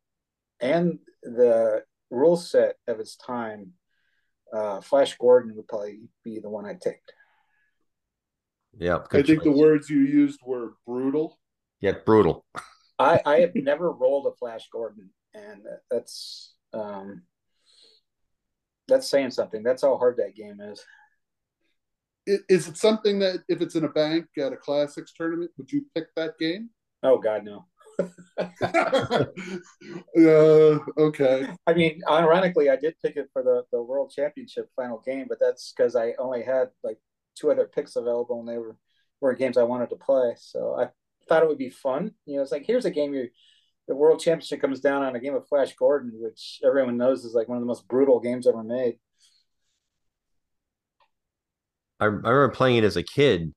[0.60, 3.72] and the rule set of its time,
[4.52, 7.00] uh, Flash Gordon would probably be the one I take.
[8.78, 9.44] Yeah, I think choice.
[9.44, 11.38] the words you used were brutal.
[11.86, 12.44] Yeah, brutal.
[12.98, 17.22] I I have never rolled a Flash Gordon, and that's um,
[18.88, 19.62] that's saying something.
[19.62, 20.84] That's how hard that game is.
[22.26, 25.86] Is it something that if it's in a bank at a classics tournament, would you
[25.94, 26.70] pick that game?
[27.04, 27.66] Oh God, no.
[30.18, 31.48] uh, okay.
[31.68, 35.38] I mean, ironically, I did pick it for the, the world championship final game, but
[35.40, 36.98] that's because I only had like
[37.36, 38.76] two other picks available, and they were
[39.20, 40.34] were games I wanted to play.
[40.36, 40.88] So I
[41.28, 42.12] thought it would be fun.
[42.24, 43.28] You know, it's like here's a game you
[43.88, 47.34] the world championship comes down on a game of Flash Gordon, which everyone knows is
[47.34, 48.98] like one of the most brutal games ever made.
[52.00, 53.54] I, I remember playing it as a kid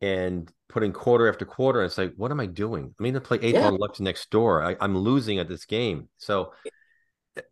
[0.00, 1.80] and putting quarter after quarter.
[1.80, 2.94] And it's like, what am I doing?
[2.98, 3.70] I mean, to play eight yeah.
[3.70, 4.62] ball Lux next door.
[4.62, 6.08] I, I'm losing at this game.
[6.18, 6.52] So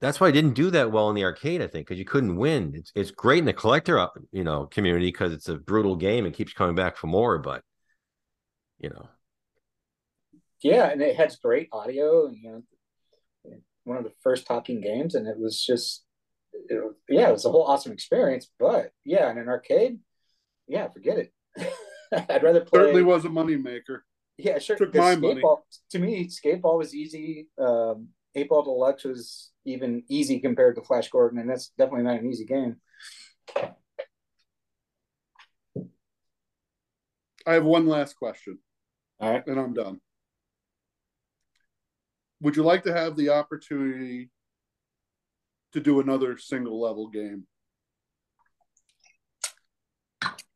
[0.00, 1.62] that's why I didn't do that well in the arcade.
[1.62, 2.72] I think because you couldn't win.
[2.74, 6.26] It's it's great in the collector, uh, you know, community because it's a brutal game
[6.26, 7.38] and keeps coming back for more.
[7.38, 7.62] But
[8.78, 9.08] you know,
[10.62, 12.62] yeah, and it had great audio, and you know,
[13.84, 16.04] one of the first talking games, and it was just,
[16.52, 18.48] it yeah, it was a whole awesome experience.
[18.58, 19.98] But yeah, in an arcade,
[20.66, 21.32] yeah, forget it.
[22.28, 22.80] I'd rather play.
[22.80, 24.00] Certainly was a moneymaker.
[24.36, 24.76] Yeah, sure.
[24.76, 25.40] Took my money.
[25.40, 27.48] Ball, to me, skateball was easy.
[27.58, 32.20] Um, Eight Ball Deluxe was even easy compared to Flash Gordon, and that's definitely not
[32.20, 32.76] an easy game.
[37.46, 38.58] I have one last question,
[39.20, 39.46] All right.
[39.46, 40.00] and I'm done.
[42.40, 44.30] Would you like to have the opportunity
[45.72, 47.46] to do another single level game?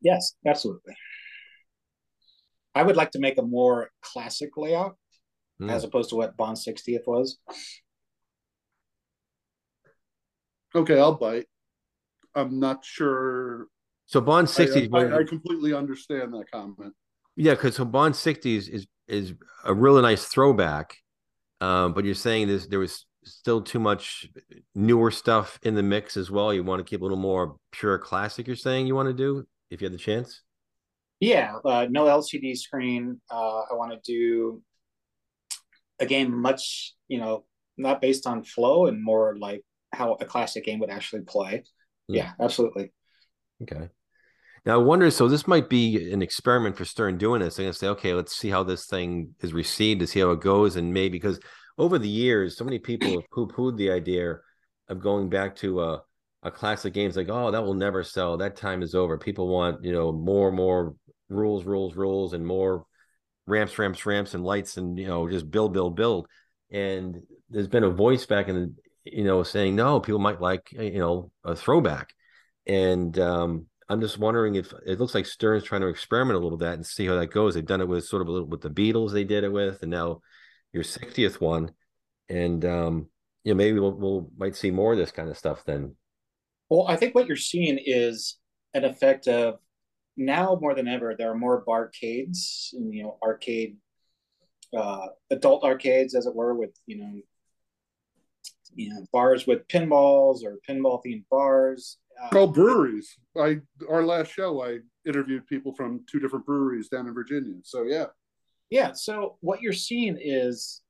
[0.01, 0.95] Yes, absolutely.
[2.75, 4.97] I would like to make a more classic layout
[5.59, 5.69] Hmm.
[5.69, 7.37] as opposed to what Bond 60th was.
[10.75, 11.45] Okay, I'll bite.
[12.33, 13.67] I'm not sure.
[14.07, 16.93] So Bond I, 60 I, I completely understand that comment.
[17.35, 20.97] Yeah, because so Bond 60 is, is is a really nice throwback.
[21.63, 24.27] Um, but you're saying this there was still too much
[24.75, 26.53] newer stuff in the mix as well.
[26.53, 29.45] You want to keep a little more pure classic, you're saying you want to do
[29.71, 30.41] if you had the chance?
[31.21, 33.21] Yeah, uh, no LCD screen.
[33.31, 34.61] Uh, I want to do
[35.99, 37.45] a game much, you know,
[37.77, 41.63] not based on flow and more like how a classic game would actually play.
[42.09, 42.15] Hmm.
[42.15, 42.91] Yeah, absolutely.
[43.61, 43.87] Okay.
[44.65, 47.55] Now I wonder, so this might be an experiment for Stern doing this.
[47.55, 50.41] They're gonna say, okay, let's see how this thing is received, to see how it
[50.41, 51.39] goes, and maybe because
[51.77, 54.37] over the years, so many people have poo-pooed the idea
[54.87, 56.01] of going back to a
[56.45, 58.35] a classic games like, oh, that will never sell.
[58.35, 59.17] That time is over.
[59.17, 60.93] People want, you know, more, more
[61.29, 62.85] rules, rules, rules, and more
[63.47, 66.27] ramps, ramps, ramps, and lights, and you know, just build, build, build.
[66.69, 70.69] And there's been a voice back in the, you know, saying no, people might like,
[70.73, 72.13] you know, a throwback.
[72.67, 76.57] And um, I'm just wondering if it looks like Stern's trying to experiment a little
[76.57, 77.53] bit and see how that goes.
[77.53, 79.81] They've done it with sort of a little with the Beatles, they did it with,
[79.81, 80.21] and now
[80.71, 81.71] your 60th one.
[82.29, 83.07] And um,
[83.43, 85.95] you know, maybe we'll, we'll might see more of this kind of stuff then.
[86.69, 88.37] Well, I think what you're seeing is
[88.73, 89.59] an effect of
[90.15, 93.77] now more than ever, there are more barcades, and, you know, arcade,
[94.75, 97.21] uh, adult arcades, as it were, with, you know,
[98.75, 101.97] you know, bars with pinballs or pinball themed bars.
[102.23, 103.17] Uh, Oh, breweries.
[103.37, 103.59] I
[103.89, 107.55] our last show, I interviewed people from two different breweries down in Virginia.
[107.63, 108.05] So yeah,
[108.69, 108.93] yeah.
[108.93, 110.81] So what you're seeing is,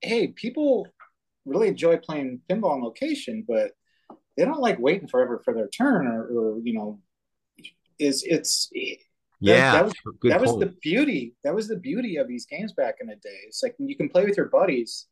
[0.00, 0.86] hey, people
[1.44, 3.72] really enjoy playing pinball on location, but
[4.36, 7.00] they don't like waiting forever for their turn, or, or you know,
[7.98, 8.70] is it's
[9.40, 11.34] Yeah, that was- good that was the beauty.
[11.44, 13.38] That was the beauty of these games back in the day.
[13.46, 15.06] It's like you can play with your buddies.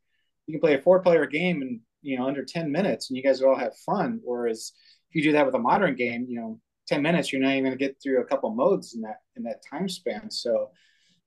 [0.47, 3.41] You can play a four-player game in you know under ten minutes, and you guys
[3.41, 4.19] would all have fun.
[4.23, 4.71] Whereas
[5.09, 7.65] if you do that with a modern game, you know, ten minutes, you're not even
[7.65, 10.29] going to get through a couple modes in that in that time span.
[10.31, 10.71] So,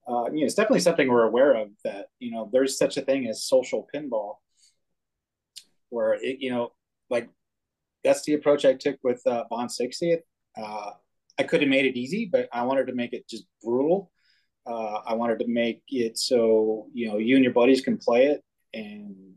[0.08, 1.68] uh, you know, it's definitely something we're aware of.
[1.84, 4.36] That you know, there's such a thing as social pinball,
[5.88, 6.72] where it, you know,
[7.10, 7.28] like
[8.04, 10.18] that's the approach I took with uh, Bond 60.
[10.56, 10.90] Uh,
[11.38, 14.10] I could have made it easy, but I wanted to make it just brutal.
[14.66, 18.26] Uh, I wanted to make it so you know you and your buddies can play
[18.26, 18.42] it,
[18.74, 19.31] and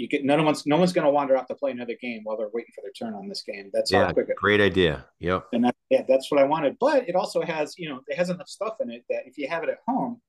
[0.00, 2.38] you get of one's no one's going to wander off to play another game while
[2.38, 3.70] they're waiting for their turn on this game.
[3.72, 5.04] That's yeah, great idea.
[5.18, 5.48] Yep.
[5.52, 6.76] And that, yeah, that's what I wanted.
[6.80, 9.46] But it also has you know it has enough stuff in it that if you
[9.48, 10.22] have it at home,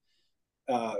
[0.68, 0.96] uh,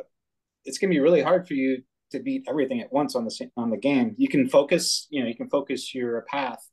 [0.64, 3.52] it's going to be really hard for you to beat everything at once on the
[3.58, 4.16] on the game.
[4.18, 6.66] You can focus, you know, you can focus your path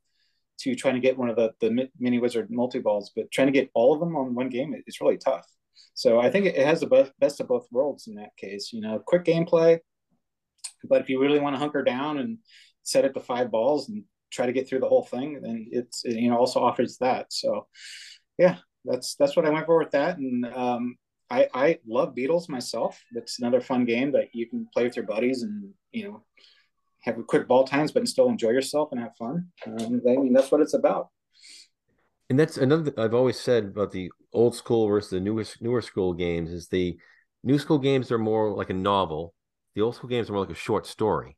[0.61, 3.53] to trying to get one of the the mini wizard multi balls, but trying to
[3.53, 5.47] get all of them on one game it's really tough.
[5.95, 8.73] So I think it it has the best best of both worlds in that case.
[8.73, 9.81] You know, quick gameplay,
[10.85, 12.39] but if you really want to hunker down and
[12.83, 16.05] set it to five balls and try to get through the whole thing, then it's
[16.05, 17.33] it, you know also offers that.
[17.33, 17.67] So
[18.39, 20.97] yeah, that's that's what I went for with that, and um,
[21.31, 23.03] I, I love Beatles myself.
[23.13, 26.25] That's another fun game that you can play with your buddies and you know
[27.03, 29.49] have a quick ball times, but still enjoy yourself and have fun.
[29.67, 31.09] Um, I mean, that's what it's about.
[32.31, 36.13] And that's another I've always said about the old school versus the newest newer school
[36.13, 36.99] games is the
[37.43, 39.35] new school games are more like a novel.
[39.75, 41.37] The old school games are more like a short story.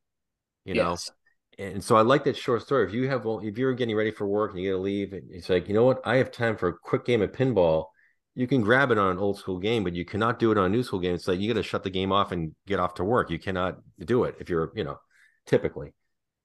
[0.65, 1.11] You know, Yes.
[1.59, 2.87] and so I like that short story.
[2.87, 5.31] If you have, if you're getting ready for work and you got to leave, and
[5.31, 6.01] it's like, you know what?
[6.05, 7.87] I have time for a quick game of pinball.
[8.35, 10.67] You can grab it on an old school game, but you cannot do it on
[10.67, 11.15] a new school game.
[11.15, 13.31] It's like you got to shut the game off and get off to work.
[13.31, 14.99] You cannot do it if you're, you know,
[15.47, 15.93] typically.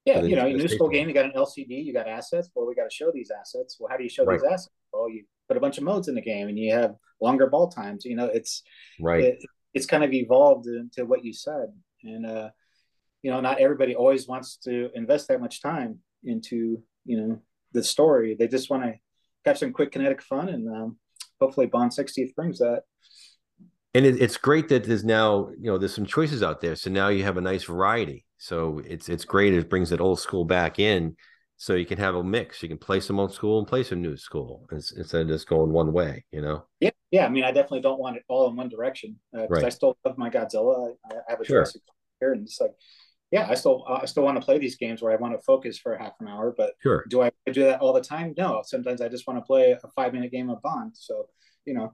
[0.05, 2.49] Yeah, you know, new school game, you got an LCD, you got assets.
[2.53, 3.77] Well, we got to show these assets.
[3.79, 4.69] Well, how do you show these assets?
[4.93, 7.69] Well, you put a bunch of modes in the game, and you have longer ball
[7.69, 8.05] times.
[8.05, 8.61] You know, it's
[8.99, 9.23] Right.
[9.23, 9.45] it,
[9.75, 11.67] it's kind of evolved into what you said,
[12.03, 12.49] and uh,
[13.21, 17.41] you know, not everybody always wants to invest that much time into you know
[17.73, 18.35] the story.
[18.39, 18.93] They just want to
[19.45, 20.97] have some quick kinetic fun, and um,
[21.39, 22.83] hopefully, Bond 60th brings that.
[23.93, 26.75] and it, it's great that there's now you know there's some choices out there.
[26.75, 28.25] So now you have a nice variety.
[28.37, 29.53] So it's it's great.
[29.53, 31.17] It brings that old school back in,
[31.57, 32.63] so you can have a mix.
[32.63, 35.71] You can play some old school and play some new school instead of just going
[35.71, 36.23] one way.
[36.31, 36.65] You know.
[36.79, 37.25] Yeah, yeah.
[37.25, 39.63] I mean, I definitely don't want it all in one direction because uh, right.
[39.65, 40.95] I still love my Godzilla.
[41.11, 41.65] I, I have a sure.
[42.19, 42.71] here, and it's like,
[43.31, 45.41] yeah, I still uh, I still want to play these games where I want to
[45.41, 46.53] focus for half an hour.
[46.55, 47.05] But sure.
[47.09, 48.33] do I do that all the time?
[48.37, 48.61] No.
[48.65, 50.91] Sometimes I just want to play a five minute game of Bond.
[50.95, 51.27] So
[51.65, 51.93] you know.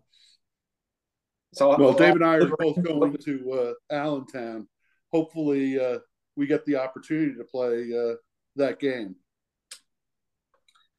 [1.53, 4.67] So well, Dave and I are both going to uh, Allentown.
[5.11, 5.99] Hopefully, uh,
[6.37, 8.15] we get the opportunity to play uh,
[8.55, 9.15] that game.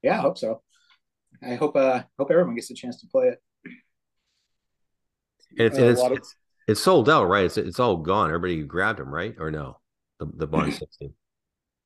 [0.03, 0.63] Yeah, I hope so.
[1.43, 3.43] I hope uh hope everyone gets a chance to play it.
[5.57, 6.13] It's, it's, of...
[6.13, 6.37] it's,
[6.69, 7.45] it's, sold out, right?
[7.45, 8.29] It's it's all gone.
[8.29, 9.35] Everybody grabbed them, right?
[9.39, 9.79] Or no?
[10.19, 11.15] The the Bond sixteen.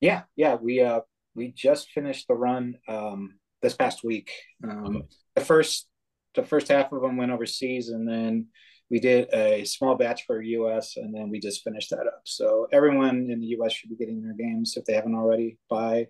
[0.00, 0.54] Yeah, yeah.
[0.54, 1.00] We uh
[1.34, 4.30] we just finished the run um this past week.
[4.64, 5.06] Um okay.
[5.34, 5.88] the first
[6.34, 8.46] the first half of them went overseas and then
[8.90, 12.20] we did a small batch for US and then we just finished that up.
[12.24, 16.06] So everyone in the US should be getting their games if they haven't already by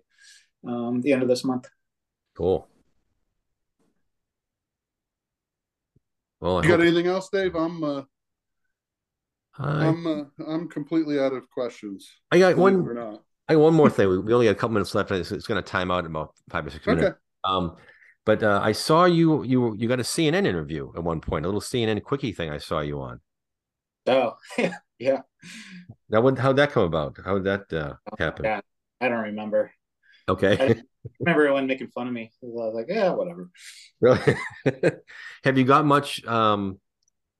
[0.67, 1.67] um, the end of this month.
[2.35, 2.67] Cool.
[6.39, 7.55] Well, I you got anything else, Dave?
[7.55, 8.01] I'm uh,
[9.57, 9.87] I...
[9.87, 12.09] I'm uh, I'm completely out of questions.
[12.31, 13.19] I got one.
[13.49, 14.09] I got one more thing.
[14.09, 15.11] We, we only got a couple minutes left.
[15.11, 17.07] It's, it's going to time out in about five or six minutes.
[17.07, 17.15] Okay.
[17.43, 17.75] Um,
[18.25, 21.47] but uh, I saw you you you got a CNN interview at one point, a
[21.47, 22.49] little CNN quickie thing.
[22.49, 23.21] I saw you on.
[24.05, 24.35] Oh
[24.99, 25.21] yeah.
[26.09, 26.37] Now, what?
[26.37, 27.17] How'd that come about?
[27.23, 28.45] How did that uh, oh, happen?
[28.45, 28.61] Yeah,
[29.01, 29.71] I don't remember.
[30.29, 30.57] Okay.
[30.59, 30.63] I
[31.19, 32.31] remember everyone making fun of me.
[32.43, 33.49] I was like, yeah, whatever.
[34.01, 34.35] Really?
[35.43, 36.79] Have you got much um,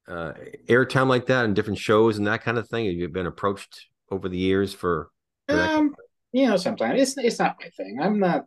[0.07, 0.33] uh,
[0.69, 2.85] airtime like that in different shows and that kind of thing?
[2.85, 5.09] Have you been approached over the years for?
[5.47, 5.95] for um,
[6.31, 7.99] you know, sometimes it's it's not my thing.
[8.01, 8.45] I'm not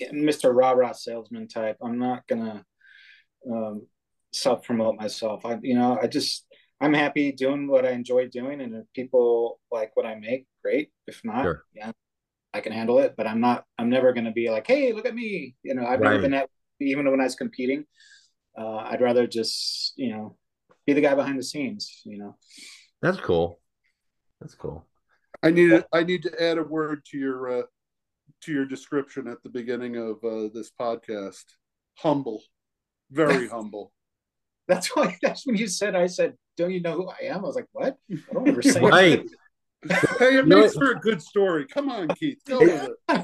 [0.00, 0.54] Mr.
[0.54, 1.76] Rah Rah salesman type.
[1.82, 2.64] I'm not gonna
[3.50, 3.86] um,
[4.32, 5.44] self promote myself.
[5.44, 6.46] I, you know, I just
[6.80, 10.90] I'm happy doing what I enjoy doing, and if people like what I make, great.
[11.06, 11.64] If not, sure.
[11.74, 11.92] yeah,
[12.52, 13.14] I can handle it.
[13.16, 13.64] But I'm not.
[13.78, 15.54] I'm never gonna be like, hey, look at me.
[15.62, 16.10] You know, I've right.
[16.10, 16.48] never been that.
[16.80, 17.84] Even when I was competing,
[18.56, 20.36] uh, I'd rather just you know
[20.86, 22.02] be the guy behind the scenes.
[22.04, 22.36] You know,
[23.02, 23.60] that's cool.
[24.40, 24.86] That's cool.
[25.42, 27.62] I need to, I need to add a word to your uh,
[28.42, 31.44] to your description at the beginning of uh, this podcast.
[31.98, 32.42] Humble,
[33.10, 33.92] very humble.
[34.68, 35.16] That's why.
[35.22, 35.94] That's when you said.
[35.94, 38.62] I said, "Don't you know who I am?" I was like, "What?" I don't ever
[38.62, 39.26] say right.
[40.18, 41.66] hey, it makes for a good story.
[41.66, 42.38] Come on, Keith.
[42.46, 42.90] Go it.
[43.08, 43.22] Uh,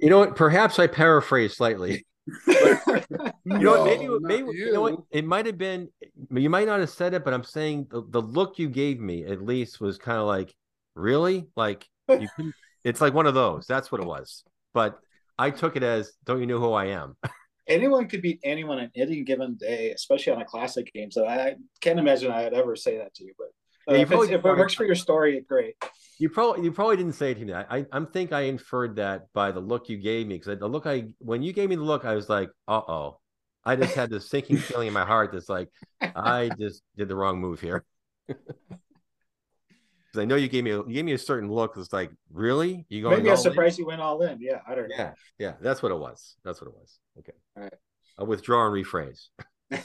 [0.00, 0.36] you know what?
[0.36, 2.06] Perhaps I paraphrase slightly.
[2.46, 4.66] you know, maybe, maybe you.
[4.66, 4.72] you.
[4.72, 5.00] know what?
[5.10, 5.88] It might have been.
[6.30, 9.24] You might not have said it, but I'm saying the, the look you gave me
[9.24, 10.54] at least was kind of like,
[10.94, 12.54] really, like you couldn't
[12.84, 13.66] it's like one of those.
[13.66, 14.44] That's what it was.
[14.72, 14.98] But
[15.38, 17.16] I took it as, don't you know who I am?
[17.68, 21.10] anyone could beat anyone on any given day, especially on a classic game.
[21.10, 23.34] So I can't imagine I'd ever say that to you.
[23.36, 23.48] But
[23.88, 25.74] uh, yeah, you if, if, it works for your story, great.
[26.18, 27.54] You probably you probably didn't say it to me.
[27.54, 30.86] I I think I inferred that by the look you gave me because the look
[30.86, 33.20] I when you gave me the look, I was like, uh oh.
[33.64, 35.68] I just had this sinking feeling in my heart that's like,
[36.00, 37.84] I just did the wrong move here.
[38.28, 41.74] because I know you gave me a, you gave me a certain look.
[41.74, 42.86] that's like, really?
[42.88, 43.18] You going?
[43.18, 43.82] Maybe I'm surprised in?
[43.84, 44.40] you went all in.
[44.40, 44.96] Yeah, I don't know.
[44.96, 46.36] Yeah, yeah, that's what it was.
[46.44, 46.98] That's what it was.
[47.18, 47.74] Okay, all right.
[48.18, 49.28] I'll withdraw and rephrase.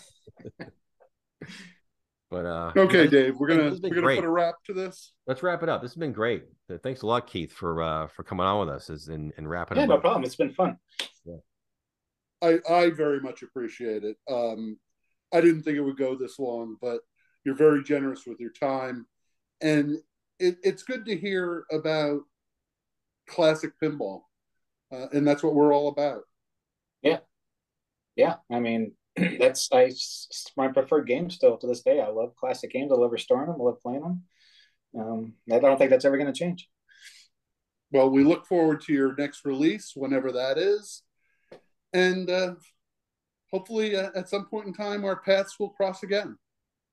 [2.33, 4.15] but uh okay, Dave, we're gonna we're gonna great.
[4.15, 5.13] put a wrap to this.
[5.27, 5.81] Let's wrap it up.
[5.81, 6.45] This has been great.
[6.81, 9.77] Thanks a lot, Keith, for uh for coming on with us as and, and wrapping
[9.77, 9.83] up.
[9.83, 10.23] yeah, no problem.
[10.23, 10.77] It's been fun.
[11.25, 11.35] Yeah.
[12.41, 14.17] I I very much appreciate it.
[14.29, 14.77] Um
[15.31, 17.01] I didn't think it would go this long, but
[17.43, 19.05] you're very generous with your time.
[19.61, 19.97] And
[20.39, 22.21] it, it's good to hear about
[23.27, 24.21] classic pinball,
[24.91, 26.23] uh, and that's what we're all about.
[27.01, 27.19] Yeah,
[28.15, 28.35] yeah.
[28.51, 28.93] I mean,
[29.39, 29.91] that's I,
[30.57, 32.01] my preferred game still to this day.
[32.01, 32.91] I love classic games.
[32.91, 33.61] I love restoring them.
[33.61, 34.23] I love playing them.
[34.97, 36.69] Um, I don't think that's ever going to change.
[37.91, 41.03] Well, we look forward to your next release, whenever that is,
[41.93, 42.55] and uh,
[43.51, 46.37] hopefully, uh, at some point in time, our paths will cross again.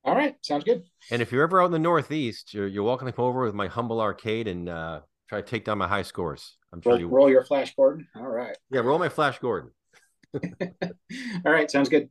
[0.05, 0.85] All right, sounds good.
[1.11, 3.55] And if you're ever out in the Northeast, you're, you're welcome to come over with
[3.55, 6.57] my humble arcade and uh, try to take down my high scores.
[6.73, 8.07] I'm sure roll, you roll your Flash Gordon.
[8.17, 8.57] All right.
[8.71, 9.71] Yeah, roll my Flash Gordon.
[11.45, 12.09] All right, sounds good.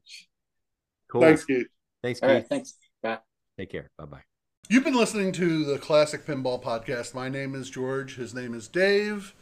[1.10, 1.22] Cool.
[1.22, 1.68] Thanks, Keith.
[2.04, 2.48] Thanks, Keith.
[2.48, 2.76] thanks.
[3.02, 3.20] Bye.
[3.58, 3.90] Take care.
[3.98, 4.22] Bye bye.
[4.70, 7.16] You've been listening to the Classic Pinball Podcast.
[7.16, 8.18] My name is George.
[8.18, 9.34] His name is Dave.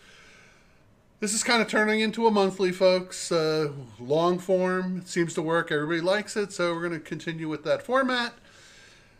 [1.19, 3.31] This is kind of turning into a monthly, folks.
[3.31, 5.71] Uh, long form it seems to work.
[5.71, 8.33] Everybody likes it, so we're going to continue with that format.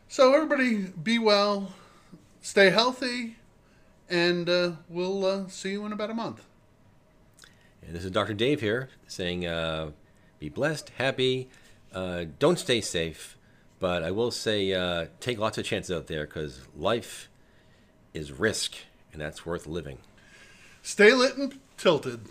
[0.07, 1.73] So, everybody, be well,
[2.39, 3.35] stay healthy,
[4.09, 6.45] and uh, we'll uh, see you in about a month.
[7.88, 8.34] And this is Dr.
[8.34, 9.91] Dave here saying uh,
[10.39, 11.47] be blessed, happy,
[11.93, 13.38] uh, don't stay safe,
[13.80, 17.30] But I will say, uh, take lots of chances out there because life
[18.14, 18.76] is risk,
[19.14, 19.99] and that's worth living.
[20.81, 22.22] Stay lit and tilted.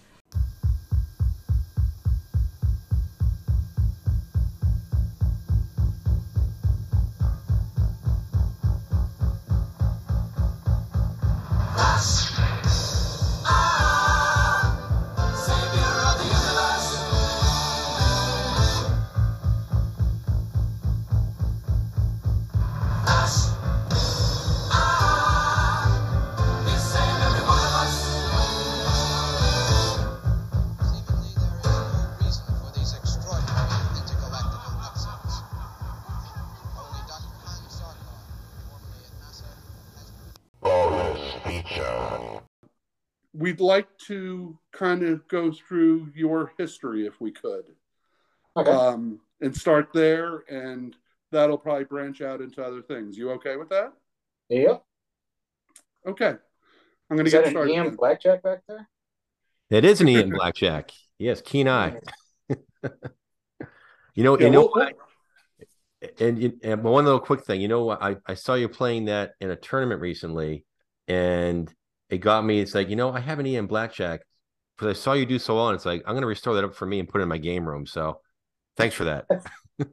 [44.77, 47.65] Kind of go through your history if we could.
[48.57, 48.70] Okay.
[48.70, 50.94] Um, and start there, and
[51.32, 53.16] that'll probably branch out into other things.
[53.16, 53.93] You okay with that?
[54.48, 54.82] yep.
[56.07, 56.35] Okay.
[57.11, 57.74] I'm going to Is get that an started.
[57.74, 58.89] EM blackjack back there?
[59.70, 60.90] It is an EM Blackjack.
[61.19, 61.98] Yes, keen eye.
[64.15, 64.94] You know, Yeah, you know we'll- what?
[66.20, 68.03] And, and one little quick thing, you know what?
[68.03, 70.65] I, I saw you playing that in a tournament recently,
[71.09, 71.70] and
[72.11, 72.61] it got me.
[72.61, 74.20] It's like, you know, I have an EM Blackjack
[74.77, 75.69] because I saw you do so well.
[75.69, 77.28] And it's like, I'm going to restore that up for me and put it in
[77.28, 77.86] my game room.
[77.86, 78.20] So
[78.77, 79.27] thanks for that.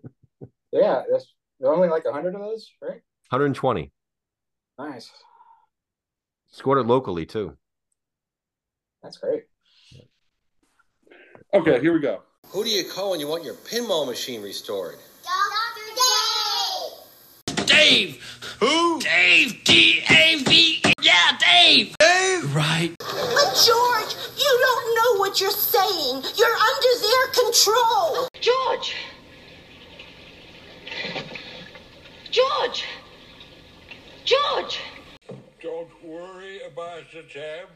[0.73, 3.01] Yeah, that's there only like a hundred of those, right?
[3.30, 3.91] 120.
[4.80, 5.11] Nice.
[6.51, 7.55] Scored it locally too.
[9.03, 9.43] That's great.
[11.53, 12.23] Okay, here we go.
[12.47, 14.95] Who do you call when you want your pinball machine restored?
[15.23, 15.85] Dr.
[17.55, 17.68] Dave!
[17.68, 18.43] Dave!
[18.60, 18.99] Who?
[18.99, 19.64] Dave!
[19.64, 20.81] D A V.
[21.01, 21.95] Yeah, Dave!
[21.99, 22.02] Dave!
[22.53, 22.93] Right.
[22.99, 26.23] But George, you don't know what you're saying.
[26.35, 28.27] You're under their control.
[28.39, 28.95] George!
[32.30, 32.85] George!
[34.23, 34.80] George!
[35.63, 37.69] Don't worry about the tab.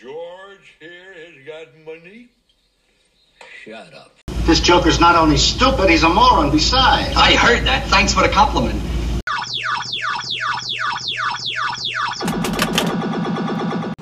[0.00, 2.28] George here has got money.
[3.64, 4.16] Shut up.
[4.46, 7.16] This Joker's not only stupid, he's a moron besides.
[7.16, 7.88] I heard that.
[7.88, 8.80] Thanks for the compliment.